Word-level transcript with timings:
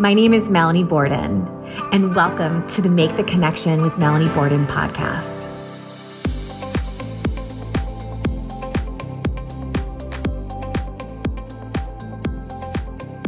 My 0.00 0.14
name 0.14 0.32
is 0.32 0.48
Melanie 0.48 0.82
Borden, 0.82 1.46
and 1.92 2.16
welcome 2.16 2.66
to 2.68 2.80
the 2.80 2.88
Make 2.88 3.16
the 3.16 3.22
Connection 3.22 3.82
with 3.82 3.98
Melanie 3.98 4.32
Borden 4.32 4.66
podcast. 4.66 5.44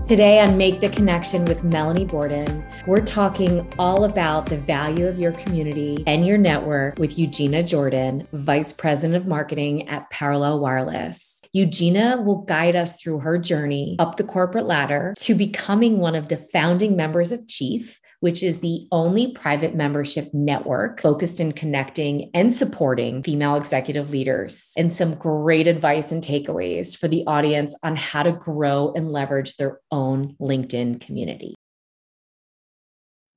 Today 0.09 0.41
on 0.41 0.57
Make 0.57 0.81
the 0.81 0.89
Connection 0.89 1.45
with 1.45 1.63
Melanie 1.63 2.07
Borden, 2.07 2.65
we're 2.87 3.05
talking 3.05 3.71
all 3.79 4.05
about 4.07 4.47
the 4.47 4.57
value 4.57 5.07
of 5.07 5.19
your 5.19 5.33
community 5.33 6.03
and 6.07 6.27
your 6.27 6.39
network 6.39 6.99
with 6.99 7.19
Eugina 7.19 7.69
Jordan, 7.69 8.27
Vice 8.33 8.73
President 8.73 9.15
of 9.15 9.27
Marketing 9.27 9.87
at 9.91 10.09
Parallel 10.09 10.61
Wireless. 10.61 11.32
Eugina 11.55 12.25
will 12.25 12.43
guide 12.43 12.75
us 12.75 13.01
through 13.01 13.19
her 13.19 13.37
journey 13.37 13.97
up 13.99 14.17
the 14.17 14.25
corporate 14.25 14.65
ladder 14.65 15.13
to 15.19 15.35
becoming 15.35 15.99
one 15.99 16.15
of 16.15 16.31
the 16.31 16.39
founding 16.39 16.97
members 16.97 17.31
of 17.31 17.47
Chief, 17.47 18.01
which 18.21 18.43
is 18.43 18.61
the 18.61 18.87
only 18.91 19.33
private 19.33 19.75
membership 19.75 20.33
network 20.33 21.03
focused 21.03 21.41
in 21.41 21.53
connecting 21.53 22.31
and 22.33 22.55
supporting 22.55 23.23
female 23.23 23.55
executive 23.55 24.09
leaders, 24.09 24.73
and 24.79 24.91
some 24.91 25.15
great 25.15 25.69
advice 25.69 26.11
and 26.11 26.25
takeaways 26.25 26.97
for 26.97 27.07
the 27.07 27.23
audience 27.27 27.77
on 27.83 27.97
how 27.97 28.23
to 28.23 28.33
grow 28.33 28.91
and 28.97 29.13
leverage 29.13 29.57
their 29.57 29.79
own 29.91 30.35
LinkedIn 30.41 31.03
community. 31.03 31.55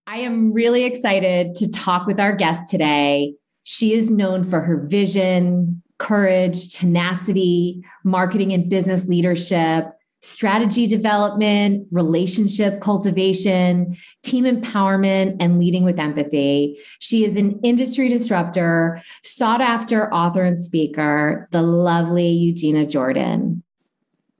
I 0.08 0.20
am 0.20 0.54
really 0.54 0.86
excited 0.86 1.56
to 1.56 1.70
talk 1.70 2.08
with 2.08 2.22
our 2.22 2.34
guest 2.34 2.72
today. 2.72 3.34
She 3.64 3.94
is 3.94 4.10
known 4.10 4.44
for 4.46 4.62
her 4.62 4.86
vision, 4.88 5.82
courage, 5.98 6.74
tenacity, 6.74 7.84
marketing 8.04 8.54
and 8.54 8.70
business 8.70 9.08
leadership, 9.08 9.86
strategy 10.22 10.88
development, 10.88 11.88
relationship 11.92 12.82
cultivation, 12.82 13.96
team 14.24 14.44
empowerment, 14.44 15.38
and 15.40 15.60
leading 15.60 15.84
with 15.84 16.00
empathy. 16.00 16.78
She 17.00 17.24
is 17.24 17.38
an 17.38 17.60
industry 17.64 18.10
disruptor, 18.10 19.02
sought 19.24 19.62
after 19.62 20.12
author 20.12 20.44
and 20.44 20.58
speaker, 20.58 21.48
the 21.52 21.62
lovely 21.62 22.34
Eugina 22.34 22.90
Jordan. 22.90 23.62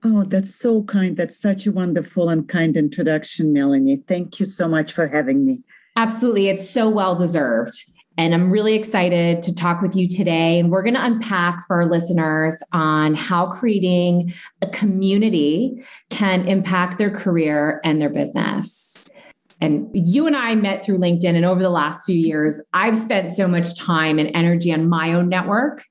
Oh, 0.04 0.24
that's 0.24 0.54
so 0.54 0.84
kind. 0.84 1.18
That's 1.18 1.40
such 1.40 1.66
a 1.66 1.72
wonderful 1.72 2.30
and 2.30 2.48
kind 2.48 2.76
introduction, 2.78 3.54
Melanie. 3.54 3.98
Thank 4.08 4.40
you 4.40 4.46
so 4.46 4.68
much 4.68 4.92
for 4.92 5.08
having 5.08 5.46
me. 5.46 5.64
Absolutely. 5.96 6.50
It's 6.50 6.70
so 6.70 6.90
well 6.90 7.16
deserved. 7.16 7.74
And 8.18 8.34
I'm 8.34 8.50
really 8.50 8.76
excited 8.76 9.44
to 9.44 9.54
talk 9.54 9.82
with 9.82 9.96
you 9.96 10.08
today. 10.08 10.60
And 10.60 10.72
we're 10.72 10.84
going 10.84 10.94
to 10.94 11.04
unpack 11.04 11.66
for 11.68 11.82
our 11.82 11.90
listeners 11.90 12.56
on 12.72 13.14
how 13.14 13.48
creating 13.48 14.34
a 14.62 14.68
community 14.68 15.84
can 16.10 16.48
impact 16.48 16.98
their 16.98 17.12
career 17.12 17.82
and 17.84 18.02
their 18.02 18.10
business. 18.10 19.10
And 19.62 19.90
you 19.94 20.28
and 20.28 20.36
I 20.36 20.56
met 20.56 20.84
through 20.84 21.00
LinkedIn. 21.00 21.36
And 21.36 21.46
over 21.46 21.62
the 21.62 21.70
last 21.70 22.06
few 22.06 22.18
years, 22.18 22.62
I've 22.74 22.98
spent 22.98 23.32
so 23.32 23.48
much 23.48 23.78
time 23.78 24.20
and 24.20 24.30
energy 24.34 24.72
on 24.72 24.88
my 24.88 25.14
own 25.14 25.30
network. 25.30 25.84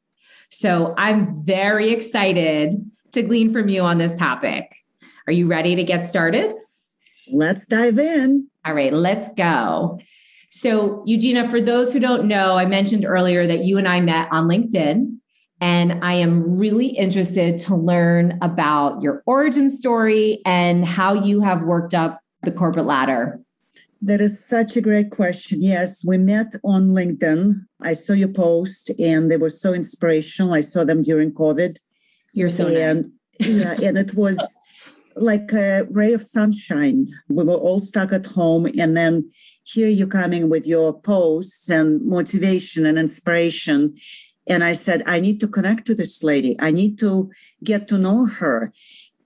So 0.49 0.95
I'm 0.97 1.45
very 1.45 1.93
excited 1.93 2.75
to 3.13 3.23
glean 3.23 3.53
from 3.53 3.69
you 3.69 3.83
on 3.83 3.99
this 3.99 4.19
topic. 4.19 4.75
Are 5.27 5.33
you 5.33 5.47
ready 5.47 5.75
to 5.77 5.85
get 5.85 6.07
started? 6.07 6.55
Let's 7.33 7.67
dive 7.67 7.99
in. 7.99 8.49
All 8.65 8.75
right, 8.75 8.93
let's 8.93 9.29
go. 9.35 9.99
So, 10.57 11.05
Eugina, 11.05 11.51
for 11.51 11.61
those 11.61 11.93
who 11.93 11.99
don't 11.99 12.27
know, 12.27 12.57
I 12.57 12.65
mentioned 12.65 13.05
earlier 13.05 13.45
that 13.45 13.65
you 13.65 13.77
and 13.77 13.89
I 13.89 14.01
met 14.01 14.29
on 14.31 14.47
LinkedIn. 14.47 15.19
And 15.61 16.05
I 16.05 16.15
am 16.15 16.59
really 16.59 16.87
interested 16.87 17.59
to 17.61 17.75
learn 17.75 18.39
about 18.41 19.03
your 19.03 19.25
origin 19.27 19.69
story 19.69 20.41
and 20.47 20.85
how 20.85 21.13
you 21.13 21.41
have 21.41 21.63
worked 21.63 21.93
up 21.93 22.21
the 22.45 22.53
corporate 22.53 22.87
ladder. 22.87 23.41
That 24.01 24.21
is 24.21 24.47
such 24.47 24.77
a 24.77 24.81
great 24.81 25.11
question. 25.11 25.61
Yes, 25.61 26.05
we 26.07 26.19
met 26.19 26.55
on 26.63 26.91
LinkedIn. 26.91 27.55
I 27.83 27.95
saw 27.95 28.13
your 28.13 28.29
post 28.29 28.93
and 29.01 29.33
they 29.33 29.37
were 29.37 29.49
so 29.49 29.75
inspirational. 29.75 30.55
I 30.55 30.61
saw 30.61 30.85
them 30.85 31.03
during 31.03 31.33
COVID. 31.33 31.79
You're 32.33 32.49
so 32.49 32.69
and 32.69 33.11
nice. 33.41 33.49
yeah, 33.49 33.75
and 33.83 33.99
it 33.99 34.15
was 34.15 34.39
like 35.17 35.53
a 35.53 35.87
ray 35.91 36.13
of 36.13 36.23
sunshine. 36.23 37.09
We 37.29 37.45
were 37.45 37.55
all 37.55 37.79
stuck 37.79 38.13
at 38.13 38.27
home 38.27 38.67
and 38.67 38.97
then 38.97 39.31
here 39.65 39.89
you 39.89 40.07
coming 40.07 40.51
with 40.51 40.67
your 40.67 40.99
posts 41.01 41.69
and 41.71 42.05
motivation 42.05 42.85
and 42.87 42.99
inspiration. 42.99 43.97
And 44.47 44.63
I 44.63 44.73
said, 44.73 45.03
I 45.07 45.21
need 45.21 45.41
to 45.41 45.49
connect 45.49 45.87
to 45.87 45.95
this 45.95 46.23
lady. 46.23 46.57
I 46.61 46.71
need 46.71 46.99
to 46.99 47.31
get 47.63 47.89
to 47.89 47.99
know 47.99 48.27
her. 48.27 48.73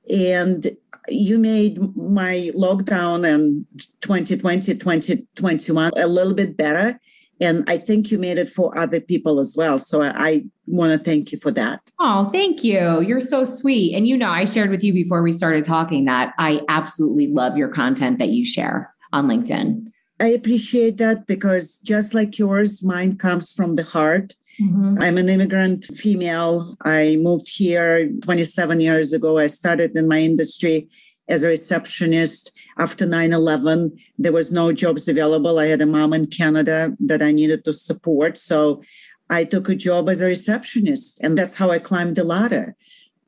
And 0.09 0.77
you 1.09 1.39
made 1.39 1.79
my 1.97 2.51
lockdown 2.55 3.29
and 3.29 3.67
2020, 4.01 4.75
2021 4.75 5.93
a 5.97 6.07
little 6.07 6.35
bit 6.35 6.57
better. 6.57 7.01
And 7.41 7.65
I 7.69 7.79
think 7.79 8.11
you 8.11 8.19
made 8.19 8.39
it 8.39 8.49
for 8.49 8.77
other 8.77 9.01
people 9.01 9.39
as 9.39 9.55
well. 9.57 9.79
So 9.79 10.03
I, 10.03 10.13
I 10.17 10.45
want 10.67 10.93
to 10.93 10.99
thank 10.99 11.33
you 11.33 11.39
for 11.39 11.51
that. 11.53 11.81
Oh, 12.01 12.31
thank 12.33 12.65
you. 12.65 13.01
You're 13.01 13.21
so 13.21 13.45
sweet. 13.45 13.95
And 13.95 14.07
you 14.07 14.17
know, 14.17 14.31
I 14.31 14.45
shared 14.45 14.71
with 14.71 14.83
you 14.83 14.93
before 14.93 15.23
we 15.23 15.33
started 15.33 15.65
talking 15.65 16.05
that 16.07 16.35
I 16.39 16.61
absolutely 16.69 17.29
love 17.29 17.57
your 17.57 17.69
content 17.69 18.19
that 18.19 18.31
you 18.31 18.45
share 18.45 18.93
on 19.13 19.27
LinkedIn. 19.27 19.87
I 20.21 20.29
appreciate 20.29 20.97
that 20.99 21.27
because 21.27 21.79
just 21.79 22.13
like 22.13 22.39
yours, 22.39 22.83
mine 22.83 23.17
comes 23.17 23.53
from 23.53 23.77
the 23.77 23.85
heart. 23.85 24.35
Mm-hmm. 24.61 24.99
I'm 25.01 25.19
an 25.19 25.29
immigrant 25.29 25.85
female. 25.85 26.75
I 26.85 27.17
moved 27.21 27.49
here 27.49 28.11
27 28.23 28.81
years 28.81 29.13
ago. 29.13 29.39
I 29.39 29.47
started 29.47 29.97
in 29.97 30.09
my 30.09 30.19
industry 30.19 30.89
as 31.29 31.43
a 31.43 31.49
receptionist. 31.49 32.53
After 32.79 33.05
9 33.07 33.33
11, 33.33 33.99
there 34.19 34.33
was 34.33 34.53
no 34.53 34.73
jobs 34.73 35.09
available. 35.09 35.59
I 35.59 35.67
had 35.67 35.81
a 35.81 35.87
mom 35.87 36.13
in 36.13 36.27
Canada 36.27 36.97
that 37.01 37.23
I 37.23 37.33
needed 37.33 37.65
to 37.65 37.73
support. 37.73 38.39
So 38.39 38.83
I 39.31 39.45
took 39.45 39.69
a 39.69 39.75
job 39.75 40.09
as 40.09 40.21
a 40.21 40.27
receptionist, 40.27 41.21
and 41.23 41.37
that's 41.37 41.55
how 41.55 41.71
I 41.71 41.79
climbed 41.79 42.17
the 42.17 42.25
ladder. 42.25 42.77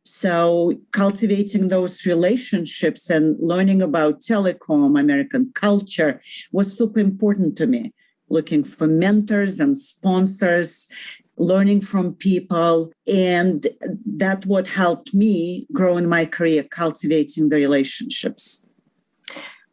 So, 0.05 0.75
cultivating 0.93 1.69
those 1.69 2.07
relationships 2.07 3.11
and 3.11 3.37
learning 3.39 3.83
about 3.83 4.23
telecom, 4.23 4.99
American 4.99 5.53
culture 5.55 6.21
was 6.53 6.77
super 6.77 7.01
important 7.01 7.57
to 7.59 7.67
me. 7.67 7.93
Looking 8.29 8.65
for 8.65 8.87
mentors 8.87 9.61
and 9.61 9.77
sponsors, 9.77 10.89
learning 11.41 11.81
from 11.81 12.15
people. 12.15 12.93
And 13.07 13.67
that 14.19 14.47
what 14.47 14.67
helped 14.67 15.15
me 15.15 15.67
grow 15.73 15.97
in 15.97 16.09
my 16.09 16.27
career, 16.27 16.63
cultivating 16.63 17.49
the 17.49 17.57
relationships. 17.57 18.65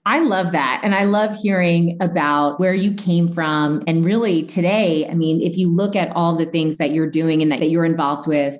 I 0.06 0.20
love 0.20 0.54
that. 0.54 0.80
And 0.84 0.96
I 0.96 1.04
love 1.04 1.36
hearing 1.36 1.98
about 2.00 2.62
where 2.62 2.74
you 2.74 2.94
came 2.94 3.28
from. 3.28 3.84
And 3.88 4.06
really 4.06 4.44
today, 4.44 5.06
I 5.06 5.14
mean, 5.14 5.42
if 5.42 5.58
you 5.58 5.70
look 5.70 5.98
at 5.98 6.16
all 6.16 6.38
the 6.38 6.46
things 6.46 6.78
that 6.78 6.92
you're 6.92 7.10
doing 7.10 7.42
and 7.42 7.52
that, 7.52 7.60
that 7.60 7.68
you're 7.68 7.84
involved 7.84 8.26
with, 8.26 8.56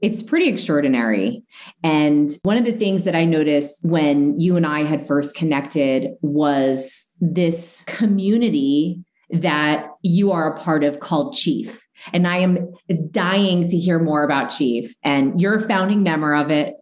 it's 0.00 0.22
pretty 0.22 0.48
extraordinary. 0.48 1.44
And 1.84 2.30
one 2.44 2.56
of 2.56 2.64
the 2.64 2.72
things 2.72 3.04
that 3.04 3.14
I 3.14 3.26
noticed 3.26 3.84
when 3.84 4.40
you 4.40 4.56
and 4.56 4.66
I 4.66 4.84
had 4.84 5.06
first 5.06 5.36
connected 5.36 6.12
was 6.22 7.12
this 7.20 7.84
community 7.84 9.04
that 9.30 9.88
you 10.02 10.32
are 10.32 10.54
a 10.54 10.58
part 10.58 10.82
of 10.82 11.00
called 11.00 11.34
Chief. 11.34 11.85
And 12.12 12.26
I 12.26 12.38
am 12.38 12.72
dying 13.10 13.68
to 13.68 13.76
hear 13.76 13.98
more 13.98 14.24
about 14.24 14.50
Chief. 14.50 14.94
And 15.02 15.40
you're 15.40 15.56
a 15.56 15.68
founding 15.68 16.02
member 16.02 16.34
of 16.34 16.50
it. 16.50 16.74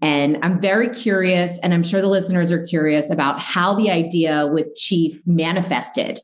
And 0.00 0.38
I'm 0.42 0.60
very 0.60 0.88
curious, 0.90 1.58
and 1.60 1.74
I'm 1.74 1.82
sure 1.82 2.00
the 2.00 2.08
listeners 2.08 2.52
are 2.52 2.64
curious 2.64 3.10
about 3.10 3.40
how 3.40 3.74
the 3.74 3.90
idea 3.90 4.46
with 4.46 4.74
Chief 4.76 5.20
manifested 5.26 6.20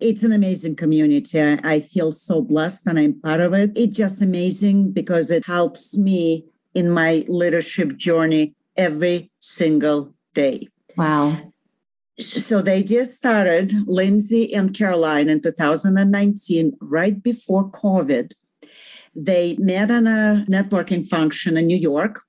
it's 0.00 0.22
an 0.22 0.32
amazing 0.32 0.76
community. 0.76 1.40
I 1.40 1.80
feel 1.80 2.12
so 2.12 2.42
blessed 2.42 2.86
and 2.86 2.98
I'm 2.98 3.20
part 3.20 3.40
of 3.40 3.52
it. 3.52 3.72
It's 3.76 3.96
just 3.96 4.22
amazing 4.22 4.92
because 4.92 5.30
it 5.30 5.44
helps 5.44 5.96
me 5.96 6.46
in 6.74 6.90
my 6.90 7.24
leadership 7.28 7.96
journey 7.96 8.54
every 8.76 9.30
single 9.40 10.14
day. 10.34 10.68
Wow. 10.96 11.52
So 12.20 12.60
the 12.60 12.72
idea 12.72 13.06
started, 13.06 13.72
Lindsay 13.86 14.52
and 14.54 14.74
Caroline 14.74 15.28
in 15.28 15.40
2019, 15.40 16.76
right 16.80 17.22
before 17.22 17.70
COVID. 17.70 18.32
They 19.14 19.56
met 19.58 19.90
on 19.90 20.06
a 20.06 20.44
networking 20.48 21.06
function 21.06 21.56
in 21.56 21.66
New 21.66 21.78
York, 21.78 22.20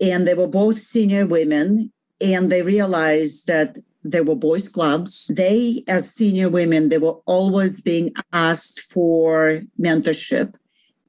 and 0.00 0.26
they 0.26 0.34
were 0.34 0.48
both 0.48 0.78
senior 0.78 1.26
women. 1.26 1.92
And 2.20 2.50
they 2.50 2.62
realized 2.62 3.46
that 3.46 3.76
there 4.04 4.22
were 4.22 4.36
boys 4.36 4.68
clubs 4.68 5.30
they 5.34 5.82
as 5.88 6.14
senior 6.14 6.50
women 6.50 6.90
they 6.90 6.98
were 6.98 7.16
always 7.24 7.80
being 7.80 8.12
asked 8.32 8.80
for 8.80 9.62
mentorship 9.80 10.54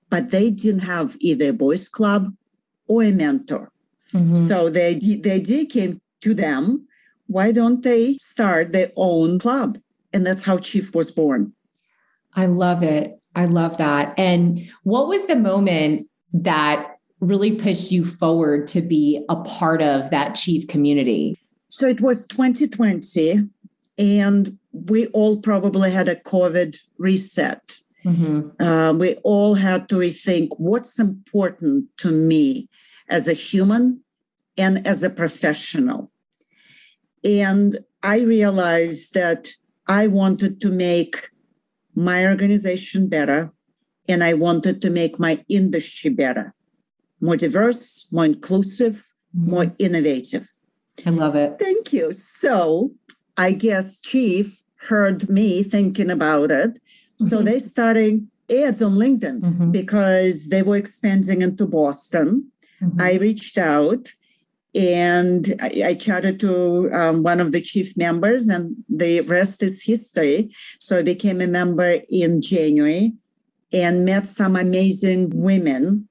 but 0.09 0.31
they 0.31 0.49
didn't 0.49 0.79
have 0.79 1.17
either 1.19 1.49
a 1.49 1.53
boys 1.53 1.89
club 1.89 2.33
or 2.87 3.03
a 3.03 3.11
mentor 3.11 3.71
mm-hmm. 4.13 4.47
so 4.47 4.69
the, 4.69 4.97
the 5.21 5.31
idea 5.31 5.65
came 5.65 6.01
to 6.21 6.33
them 6.33 6.87
why 7.27 7.51
don't 7.51 7.83
they 7.83 8.17
start 8.17 8.71
their 8.71 8.91
own 8.95 9.39
club 9.39 9.77
and 10.13 10.25
that's 10.25 10.43
how 10.43 10.57
chief 10.57 10.93
was 10.95 11.11
born 11.11 11.53
i 12.33 12.45
love 12.45 12.83
it 12.83 13.19
i 13.35 13.45
love 13.45 13.77
that 13.77 14.13
and 14.17 14.67
what 14.83 15.07
was 15.07 15.25
the 15.27 15.35
moment 15.35 16.07
that 16.33 16.97
really 17.21 17.53
pushed 17.53 17.91
you 17.91 18.05
forward 18.05 18.67
to 18.67 18.81
be 18.81 19.23
a 19.29 19.35
part 19.37 19.81
of 19.81 20.09
that 20.11 20.35
chief 20.35 20.67
community 20.67 21.39
So 21.75 21.87
it 21.87 21.99
was 21.99 22.25
2020, 22.27 23.49
and 23.97 24.57
we 24.71 25.07
all 25.07 25.41
probably 25.41 25.91
had 25.91 26.07
a 26.07 26.15
COVID 26.15 26.77
reset. 26.97 27.81
Mm-hmm. 28.05 28.63
Uh, 28.63 28.93
we 28.93 29.15
all 29.23 29.55
had 29.55 29.89
to 29.89 29.95
rethink 29.97 30.49
what's 30.57 30.99
important 30.99 31.85
to 31.97 32.11
me 32.11 32.69
as 33.09 33.27
a 33.27 33.33
human 33.33 34.01
and 34.57 34.87
as 34.87 35.03
a 35.03 35.09
professional. 35.09 36.09
And 37.25 37.79
I 38.03 38.19
realized 38.19 39.15
that 39.15 39.49
I 39.87 40.07
wanted 40.07 40.61
to 40.61 40.71
make 40.71 41.29
my 41.95 42.25
organization 42.25 43.07
better 43.07 43.51
and 44.07 44.23
I 44.23 44.33
wanted 44.33 44.81
to 44.83 44.89
make 44.89 45.19
my 45.19 45.43
industry 45.49 46.11
better, 46.11 46.53
more 47.19 47.35
diverse, 47.35 48.07
more 48.11 48.25
inclusive, 48.25 49.11
mm-hmm. 49.35 49.49
more 49.49 49.75
innovative. 49.79 50.47
I 51.05 51.09
love 51.09 51.35
it. 51.35 51.57
Thank 51.59 51.91
you. 51.91 52.13
So 52.13 52.91
I 53.37 53.51
guess 53.53 53.99
Chief 53.99 54.61
heard 54.75 55.29
me 55.29 55.63
thinking 55.63 56.11
about 56.11 56.51
it. 56.51 56.71
Mm-hmm. 56.71 57.27
So 57.27 57.41
they 57.41 57.59
started 57.59 58.27
ads 58.49 58.81
on 58.81 58.93
LinkedIn 58.93 59.41
mm-hmm. 59.41 59.71
because 59.71 60.49
they 60.49 60.61
were 60.61 60.77
expanding 60.77 61.41
into 61.41 61.65
Boston. 61.65 62.51
Mm-hmm. 62.81 63.01
I 63.01 63.13
reached 63.15 63.57
out 63.57 64.09
and 64.75 65.55
I, 65.61 65.83
I 65.85 65.93
chatted 65.93 66.39
to 66.41 66.91
um, 66.91 67.23
one 67.23 67.39
of 67.39 67.53
the 67.53 67.61
chief 67.61 67.95
members, 67.95 68.49
and 68.49 68.75
the 68.89 69.21
rest 69.21 69.63
is 69.63 69.83
history. 69.83 70.53
So 70.79 70.99
I 70.99 71.01
became 71.01 71.39
a 71.39 71.47
member 71.47 72.01
in 72.09 72.41
January 72.41 73.13
and 73.71 74.05
met 74.05 74.27
some 74.27 74.55
amazing 74.55 75.31
women. 75.33 76.09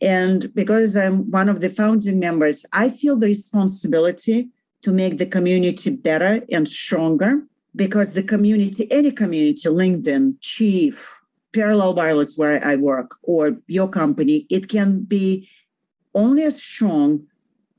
And 0.00 0.52
because 0.54 0.96
I'm 0.96 1.30
one 1.30 1.48
of 1.48 1.60
the 1.60 1.68
founding 1.68 2.20
members, 2.20 2.64
I 2.72 2.88
feel 2.88 3.18
the 3.18 3.26
responsibility 3.26 4.48
to 4.82 4.92
make 4.92 5.18
the 5.18 5.26
community 5.26 5.90
better 5.90 6.40
and 6.50 6.66
stronger 6.66 7.42
because 7.76 8.14
the 8.14 8.22
community, 8.22 8.90
any 8.90 9.10
community, 9.12 9.68
LinkedIn, 9.68 10.36
Chief, 10.40 11.20
Parallel 11.52 11.94
Wireless, 11.94 12.36
where 12.36 12.64
I 12.64 12.76
work, 12.76 13.16
or 13.22 13.56
your 13.66 13.88
company, 13.88 14.46
it 14.48 14.68
can 14.68 15.02
be 15.02 15.48
only 16.14 16.44
as 16.44 16.62
strong 16.62 17.26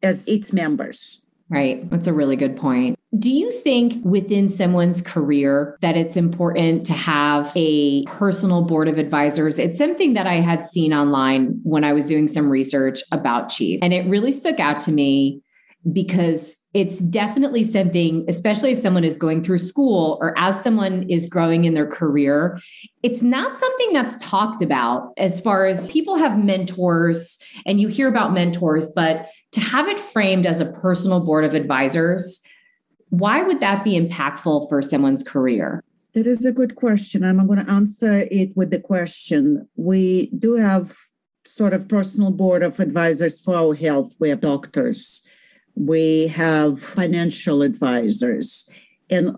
as 0.04 0.28
its 0.28 0.54
members. 0.54 1.26
Right. 1.50 1.90
That's 1.90 2.08
a 2.08 2.14
really 2.14 2.38
good 2.38 2.56
point. 2.56 2.98
Do 3.20 3.30
you 3.30 3.52
think 3.52 4.02
within 4.06 4.50
someone's 4.50 5.02
career 5.02 5.78
that 5.82 5.98
it's 5.98 6.16
important 6.16 6.86
to 6.86 6.94
have 6.94 7.52
a 7.58 8.06
personal 8.06 8.62
board 8.62 8.88
of 8.88 8.98
advisors? 8.98 9.60
It's 9.60 9.78
something 9.78 10.14
that 10.14 10.26
I 10.26 10.36
had 10.36 10.66
seen 10.66 10.94
online 10.94 11.60
when 11.64 11.84
I 11.84 11.92
was 11.92 12.06
doing 12.06 12.30
some 12.30 12.50
research 12.50 13.02
about 13.12 13.50
Chief. 13.50 13.80
And 13.82 13.92
it 13.92 14.08
really 14.08 14.32
stuck 14.32 14.62
out 14.62 14.80
to 14.82 14.94
me 14.94 15.42
because 15.92 16.56
it's 16.74 17.00
definitely 17.00 17.66
something, 17.66 18.24
especially 18.30 18.72
if 18.72 18.80
someone 18.80 19.04
is 19.04 19.18
going 19.18 19.44
through 19.44 19.58
school 19.58 20.18
or 20.22 20.38
as 20.38 20.64
someone 20.64 21.04
is 21.10 21.28
growing 21.28 21.66
in 21.66 21.74
their 21.74 21.88
career, 21.88 22.60
it's 23.04 23.22
not 23.22 23.58
something 23.58 23.92
that's 23.92 24.18
talked 24.20 24.62
about 24.62 25.12
as 25.18 25.42
far 25.42 25.66
as 25.66 25.92
people 25.92 26.16
have 26.16 26.42
mentors 26.42 27.40
and 27.66 27.82
you 27.82 27.90
hear 27.90 28.08
about 28.08 28.32
mentors, 28.34 28.90
but 28.96 29.28
to 29.52 29.60
have 29.60 29.88
it 29.88 30.00
framed 30.00 30.46
as 30.46 30.62
a 30.62 30.66
personal 30.66 31.20
board 31.20 31.44
of 31.44 31.54
advisors, 31.54 32.44
why 33.10 33.44
would 33.44 33.60
that 33.60 33.84
be 33.84 34.00
impactful 34.00 34.70
for 34.70 34.82
someone's 34.82 35.24
career? 35.24 35.84
That 36.14 36.28
is 36.28 36.46
a 36.46 36.52
good 36.52 36.76
question. 36.76 37.24
I'm 37.24 37.46
going 37.48 37.66
to 37.66 37.72
answer 37.72 38.28
it 38.32 38.56
with 38.56 38.72
the 38.72 38.80
question. 38.80 39.68
We 39.76 40.32
do 40.38 40.56
have 40.56 40.96
sort 41.46 41.74
of 41.74 41.88
personal 41.88 42.32
board 42.32 42.64
of 42.64 42.80
advisors 42.80 43.42
for 43.42 43.56
our 43.56 43.74
health. 43.74 44.16
We 44.20 44.30
have 44.30 44.42
doctors, 44.42 45.22
we 45.76 46.28
have 46.28 46.82
financial 46.82 47.62
advisors, 47.62 48.70
and 49.10 49.38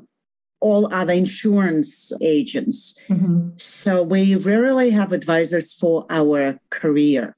all 0.59 0.93
other 0.93 1.13
insurance 1.13 2.11
agents. 2.21 2.95
Mm-hmm. 3.09 3.49
So 3.57 4.01
we 4.01 4.35
rarely 4.35 4.91
have 4.91 5.11
advisors 5.11 5.73
for 5.73 6.05
our 6.09 6.57
career. 6.69 7.35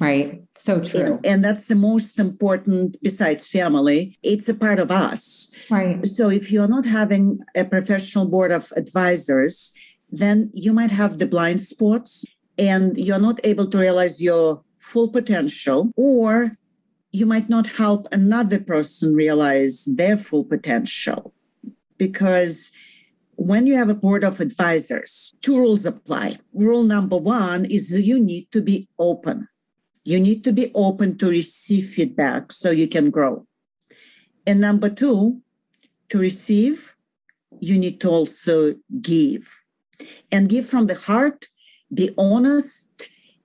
Right. 0.00 0.42
So 0.56 0.80
true. 0.80 1.00
And, 1.00 1.26
and, 1.26 1.44
that's 1.44 1.66
the 1.66 1.74
most 1.74 2.18
important 2.18 2.96
besides 3.02 3.46
family. 3.46 4.18
It's 4.22 4.48
a 4.48 4.54
part 4.54 4.80
of 4.80 4.90
us. 4.90 5.52
Right. 5.70 6.04
So 6.06 6.28
if 6.28 6.50
you're 6.50 6.68
not 6.68 6.86
having 6.86 7.40
a 7.54 7.64
professional 7.64 8.26
board 8.26 8.50
of 8.50 8.72
advisors, 8.76 9.72
then 10.10 10.50
you 10.54 10.72
might 10.72 10.90
have 10.90 11.18
the 11.18 11.26
blind 11.26 11.60
spots 11.60 12.24
and 12.58 12.98
you're 12.98 13.18
not 13.18 13.40
able 13.44 13.66
to 13.66 13.78
realize 13.78 14.20
your 14.20 14.62
full 14.78 15.08
potential, 15.08 15.90
or 15.96 16.52
you 17.12 17.24
might 17.24 17.48
not 17.48 17.66
help 17.66 18.08
another 18.12 18.58
person 18.58 19.14
realize 19.14 19.84
their 19.96 20.16
full 20.16 20.44
potential. 20.44 21.32
Because 21.96 22.72
when 23.36 23.66
you 23.66 23.76
have 23.76 23.88
a 23.88 23.94
board 23.94 24.24
of 24.24 24.40
advisors, 24.40 25.32
two 25.40 25.56
rules 25.56 25.86
apply. 25.86 26.38
Rule 26.52 26.82
number 26.82 27.16
one 27.16 27.64
is 27.64 27.98
you 27.98 28.22
need 28.22 28.50
to 28.52 28.60
be 28.60 28.88
open 28.98 29.48
you 30.04 30.18
need 30.18 30.44
to 30.44 30.52
be 30.52 30.70
open 30.74 31.16
to 31.18 31.28
receive 31.28 31.86
feedback 31.86 32.52
so 32.52 32.70
you 32.70 32.88
can 32.88 33.10
grow. 33.10 33.46
And 34.46 34.60
number 34.60 34.90
two, 34.90 35.40
to 36.08 36.18
receive, 36.18 36.96
you 37.60 37.78
need 37.78 38.00
to 38.00 38.08
also 38.10 38.74
give. 39.00 39.48
And 40.32 40.48
give 40.48 40.66
from 40.66 40.88
the 40.88 40.96
heart, 40.96 41.46
be 41.94 42.10
honest, 42.18 42.88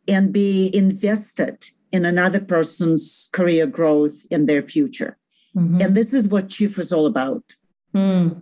and 0.07 0.33
be 0.33 0.71
invested 0.73 1.69
in 1.91 2.05
another 2.05 2.39
person's 2.39 3.29
career 3.31 3.67
growth 3.67 4.25
and 4.31 4.49
their 4.49 4.63
future. 4.63 5.17
Mm-hmm. 5.55 5.81
And 5.81 5.95
this 5.95 6.13
is 6.13 6.27
what 6.27 6.49
Chief 6.49 6.79
is 6.79 6.91
all 6.91 7.05
about. 7.05 7.43
Mm. 7.95 8.41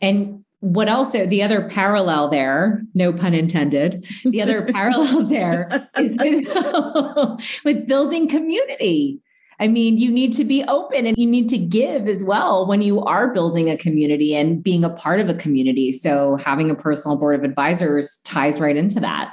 And 0.00 0.44
what 0.60 0.88
also 0.88 1.26
the 1.26 1.42
other 1.42 1.68
parallel 1.68 2.28
there 2.28 2.82
no 2.94 3.12
pun 3.12 3.34
intended 3.34 4.04
the 4.24 4.40
other 4.40 4.66
parallel 4.72 5.22
there 5.24 5.88
is 5.98 6.16
with, 6.18 7.44
with 7.64 7.86
building 7.86 8.28
community. 8.28 9.20
I 9.58 9.68
mean 9.68 9.96
you 9.96 10.10
need 10.10 10.34
to 10.34 10.44
be 10.44 10.64
open 10.64 11.06
and 11.06 11.16
you 11.16 11.26
need 11.26 11.48
to 11.50 11.58
give 11.58 12.08
as 12.08 12.24
well 12.24 12.66
when 12.66 12.82
you 12.82 13.00
are 13.00 13.32
building 13.32 13.70
a 13.70 13.76
community 13.76 14.34
and 14.34 14.62
being 14.62 14.84
a 14.84 14.90
part 14.90 15.20
of 15.20 15.28
a 15.28 15.34
community. 15.34 15.92
So 15.92 16.36
having 16.36 16.70
a 16.70 16.74
personal 16.74 17.18
board 17.18 17.38
of 17.38 17.44
advisors 17.44 18.20
ties 18.24 18.60
right 18.60 18.76
into 18.76 19.00
that 19.00 19.32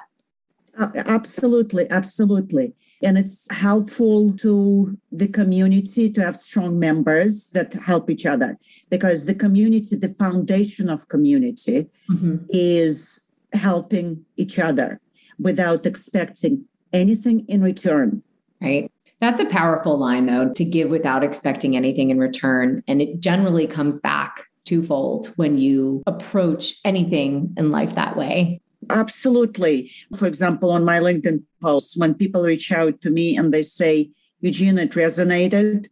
absolutely, 0.79 1.89
absolutely. 1.89 2.73
And 3.03 3.17
it's 3.17 3.51
helpful 3.51 4.33
to 4.37 4.97
the 5.11 5.27
community 5.27 6.11
to 6.11 6.21
have 6.21 6.35
strong 6.35 6.79
members 6.79 7.49
that 7.51 7.73
help 7.73 8.09
each 8.09 8.25
other 8.25 8.57
because 8.89 9.25
the 9.25 9.35
community, 9.35 9.95
the 9.95 10.09
foundation 10.09 10.89
of 10.89 11.09
community 11.09 11.89
mm-hmm. 12.09 12.37
is 12.49 13.29
helping 13.53 14.25
each 14.37 14.57
other 14.59 14.99
without 15.39 15.85
expecting 15.85 16.65
anything 16.91 17.45
in 17.47 17.61
return. 17.61 18.23
Right. 18.61 18.91
That's 19.19 19.39
a 19.39 19.45
powerful 19.45 19.97
line, 19.97 20.25
though, 20.25 20.51
to 20.53 20.65
give 20.65 20.89
without 20.89 21.23
expecting 21.23 21.77
anything 21.77 22.09
in 22.09 22.19
return. 22.19 22.83
And 22.87 23.01
it 23.01 23.19
generally 23.19 23.67
comes 23.67 23.99
back 23.99 24.47
twofold 24.65 25.27
when 25.35 25.57
you 25.57 26.03
approach 26.07 26.75
anything 26.83 27.53
in 27.57 27.71
life 27.71 27.95
that 27.95 28.17
way. 28.17 28.61
Absolutely. 28.89 29.91
For 30.17 30.25
example, 30.27 30.71
on 30.71 30.85
my 30.85 30.99
LinkedIn 30.99 31.43
posts, 31.61 31.97
when 31.97 32.13
people 32.13 32.43
reach 32.43 32.71
out 32.71 33.01
to 33.01 33.09
me 33.09 33.37
and 33.37 33.53
they 33.53 33.61
say, 33.61 34.11
Eugene, 34.41 34.77
it 34.77 34.91
resonated 34.91 35.87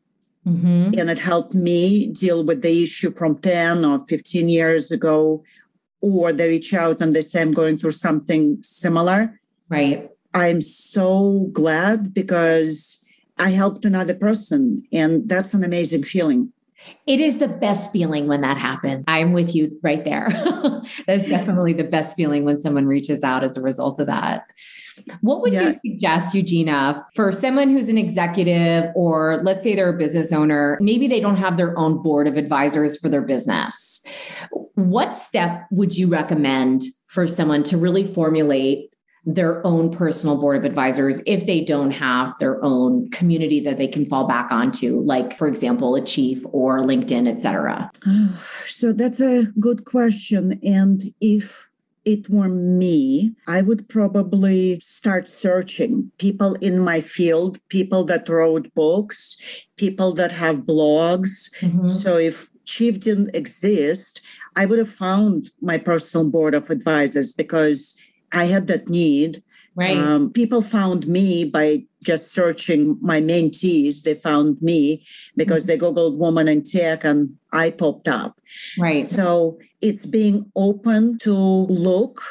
mm-hmm. 0.45 0.99
and 0.99 1.09
it 1.09 1.19
helped 1.19 1.53
me 1.53 2.07
deal 2.07 2.43
with 2.43 2.61
the 2.61 2.83
issue 2.83 3.11
from 3.13 3.37
10 3.39 3.85
or 3.85 3.99
15 4.07 4.49
years 4.49 4.91
ago, 4.91 5.43
or 6.01 6.33
they 6.33 6.49
reach 6.49 6.73
out 6.73 7.01
and 7.01 7.13
they 7.13 7.21
say, 7.21 7.41
I'm 7.41 7.51
going 7.51 7.77
through 7.77 7.91
something 7.91 8.61
similar. 8.61 9.39
Right. 9.69 10.09
I'm 10.33 10.61
so 10.61 11.49
glad 11.53 12.13
because 12.13 13.05
I 13.37 13.51
helped 13.51 13.85
another 13.85 14.13
person, 14.13 14.83
and 14.91 15.27
that's 15.27 15.53
an 15.53 15.63
amazing 15.63 16.03
feeling. 16.03 16.53
It 17.07 17.19
is 17.19 17.39
the 17.39 17.47
best 17.47 17.91
feeling 17.91 18.27
when 18.27 18.41
that 18.41 18.57
happens. 18.57 19.03
I'm 19.07 19.33
with 19.33 19.55
you 19.55 19.79
right 19.83 20.03
there. 20.03 20.29
That's 21.07 21.27
definitely 21.27 21.73
the 21.73 21.83
best 21.83 22.15
feeling 22.15 22.43
when 22.45 22.61
someone 22.61 22.85
reaches 22.85 23.23
out 23.23 23.43
as 23.43 23.57
a 23.57 23.61
result 23.61 23.99
of 23.99 24.07
that. 24.07 24.45
What 25.21 25.41
would 25.41 25.53
yeah. 25.53 25.73
you 25.83 25.93
suggest, 25.93 26.35
Eugina, 26.35 27.03
for 27.15 27.31
someone 27.31 27.69
who's 27.69 27.89
an 27.89 27.97
executive 27.97 28.91
or 28.95 29.41
let's 29.43 29.63
say 29.63 29.75
they're 29.75 29.93
a 29.93 29.97
business 29.97 30.31
owner, 30.31 30.77
maybe 30.81 31.07
they 31.07 31.19
don't 31.19 31.37
have 31.37 31.57
their 31.57 31.77
own 31.77 32.01
board 32.01 32.27
of 32.27 32.37
advisors 32.37 32.99
for 32.99 33.09
their 33.09 33.21
business? 33.21 34.03
What 34.75 35.15
step 35.15 35.65
would 35.71 35.97
you 35.97 36.07
recommend 36.07 36.83
for 37.07 37.27
someone 37.27 37.63
to 37.63 37.77
really 37.77 38.05
formulate 38.05 38.90
their 39.25 39.65
own 39.65 39.91
personal 39.91 40.35
board 40.35 40.57
of 40.57 40.63
advisors 40.63 41.21
if 41.27 41.45
they 41.45 41.63
don't 41.63 41.91
have 41.91 42.37
their 42.39 42.63
own 42.63 43.09
community 43.11 43.59
that 43.59 43.77
they 43.77 43.87
can 43.87 44.05
fall 44.07 44.27
back 44.27 44.51
onto 44.51 44.99
like 45.01 45.37
for 45.37 45.47
example 45.47 45.95
a 45.95 46.03
chief 46.03 46.43
or 46.51 46.79
linkedin 46.79 47.27
et 47.27 47.39
cetera 47.39 47.91
so 48.65 48.91
that's 48.91 49.19
a 49.19 49.45
good 49.59 49.85
question 49.85 50.59
and 50.63 51.13
if 51.21 51.67
it 52.03 52.29
were 52.29 52.49
me, 52.49 53.33
I 53.47 53.61
would 53.61 53.87
probably 53.87 54.79
start 54.79 55.29
searching 55.29 56.11
people 56.17 56.55
in 56.55 56.79
my 56.79 56.99
field, 56.99 57.59
people 57.69 58.03
that 58.05 58.27
wrote 58.27 58.73
books, 58.73 59.37
people 59.77 60.13
that 60.15 60.31
have 60.31 60.61
blogs. 60.61 61.53
Mm-hmm. 61.59 61.87
So 61.87 62.17
if 62.17 62.47
Chief 62.65 62.99
didn't 62.99 63.35
exist, 63.35 64.21
I 64.55 64.65
would 64.65 64.79
have 64.79 64.89
found 64.89 65.51
my 65.61 65.77
personal 65.77 66.29
board 66.31 66.55
of 66.55 66.69
advisors 66.69 67.33
because 67.33 68.00
I 68.31 68.45
had 68.45 68.67
that 68.67 68.87
need. 68.87 69.43
Right. 69.75 69.97
Um, 69.97 70.31
people 70.31 70.61
found 70.61 71.07
me 71.07 71.45
by 71.45 71.83
just 72.03 72.31
searching 72.31 72.97
my 73.01 73.21
mentees. 73.21 74.03
They 74.03 74.15
found 74.15 74.61
me 74.61 75.05
because 75.37 75.65
mm-hmm. 75.65 75.67
they 75.67 75.77
Googled 75.77 76.17
woman 76.17 76.47
in 76.47 76.63
tech 76.63 77.03
and 77.05 77.37
I 77.53 77.71
popped 77.71 78.07
up. 78.07 78.39
Right. 78.77 79.07
So 79.07 79.59
it's 79.79 80.05
being 80.05 80.51
open 80.55 81.19
to 81.19 81.33
look. 81.33 82.21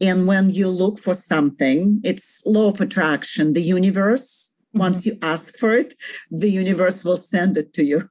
And 0.00 0.26
when 0.26 0.50
you 0.50 0.68
look 0.68 0.98
for 0.98 1.12
something, 1.12 2.00
it's 2.04 2.42
law 2.46 2.68
of 2.70 2.80
attraction. 2.80 3.52
The 3.52 3.62
universe, 3.62 4.54
mm-hmm. 4.68 4.78
once 4.78 5.04
you 5.04 5.18
ask 5.20 5.58
for 5.58 5.76
it, 5.76 5.94
the 6.30 6.50
universe 6.50 7.04
will 7.04 7.16
send 7.16 7.58
it 7.58 7.74
to 7.74 7.84
you. 7.84 8.08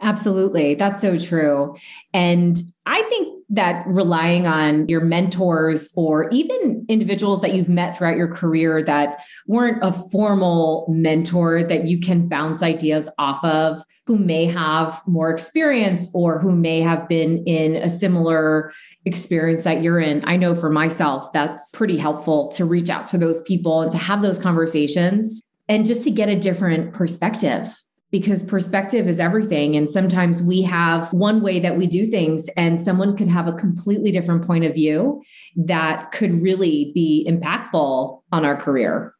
Absolutely. 0.00 0.74
That's 0.74 1.00
so 1.00 1.16
true. 1.18 1.76
And 2.12 2.60
I 2.86 3.02
think 3.02 3.31
that 3.52 3.84
relying 3.86 4.46
on 4.46 4.88
your 4.88 5.02
mentors 5.02 5.92
or 5.94 6.28
even 6.30 6.84
individuals 6.88 7.42
that 7.42 7.54
you've 7.54 7.68
met 7.68 7.96
throughout 7.96 8.16
your 8.16 8.32
career 8.32 8.82
that 8.82 9.22
weren't 9.46 9.78
a 9.82 9.92
formal 10.10 10.86
mentor 10.88 11.62
that 11.62 11.86
you 11.86 12.00
can 12.00 12.28
bounce 12.28 12.62
ideas 12.62 13.10
off 13.18 13.44
of, 13.44 13.82
who 14.06 14.18
may 14.18 14.46
have 14.46 15.00
more 15.06 15.30
experience 15.30 16.10
or 16.14 16.38
who 16.38 16.50
may 16.50 16.80
have 16.80 17.06
been 17.08 17.44
in 17.44 17.76
a 17.76 17.88
similar 17.88 18.72
experience 19.04 19.64
that 19.64 19.82
you're 19.82 20.00
in. 20.00 20.24
I 20.26 20.36
know 20.36 20.56
for 20.56 20.70
myself, 20.70 21.32
that's 21.32 21.70
pretty 21.72 21.98
helpful 21.98 22.48
to 22.52 22.64
reach 22.64 22.88
out 22.88 23.06
to 23.08 23.18
those 23.18 23.42
people 23.42 23.82
and 23.82 23.92
to 23.92 23.98
have 23.98 24.22
those 24.22 24.40
conversations 24.40 25.42
and 25.68 25.86
just 25.86 26.02
to 26.04 26.10
get 26.10 26.28
a 26.28 26.40
different 26.40 26.94
perspective 26.94 27.72
because 28.12 28.44
perspective 28.44 29.08
is 29.08 29.18
everything. 29.18 29.74
And 29.74 29.90
sometimes 29.90 30.42
we 30.42 30.62
have 30.62 31.12
one 31.12 31.40
way 31.40 31.58
that 31.58 31.76
we 31.76 31.86
do 31.88 32.06
things, 32.06 32.48
and 32.56 32.80
someone 32.80 33.16
could 33.16 33.26
have 33.26 33.48
a 33.48 33.54
completely 33.54 34.12
different 34.12 34.46
point 34.46 34.64
of 34.64 34.74
view 34.74 35.22
that 35.56 36.12
could 36.12 36.40
really 36.40 36.92
be 36.94 37.26
impactful 37.28 38.22
on 38.30 38.44
our 38.44 38.54
career. 38.54 39.14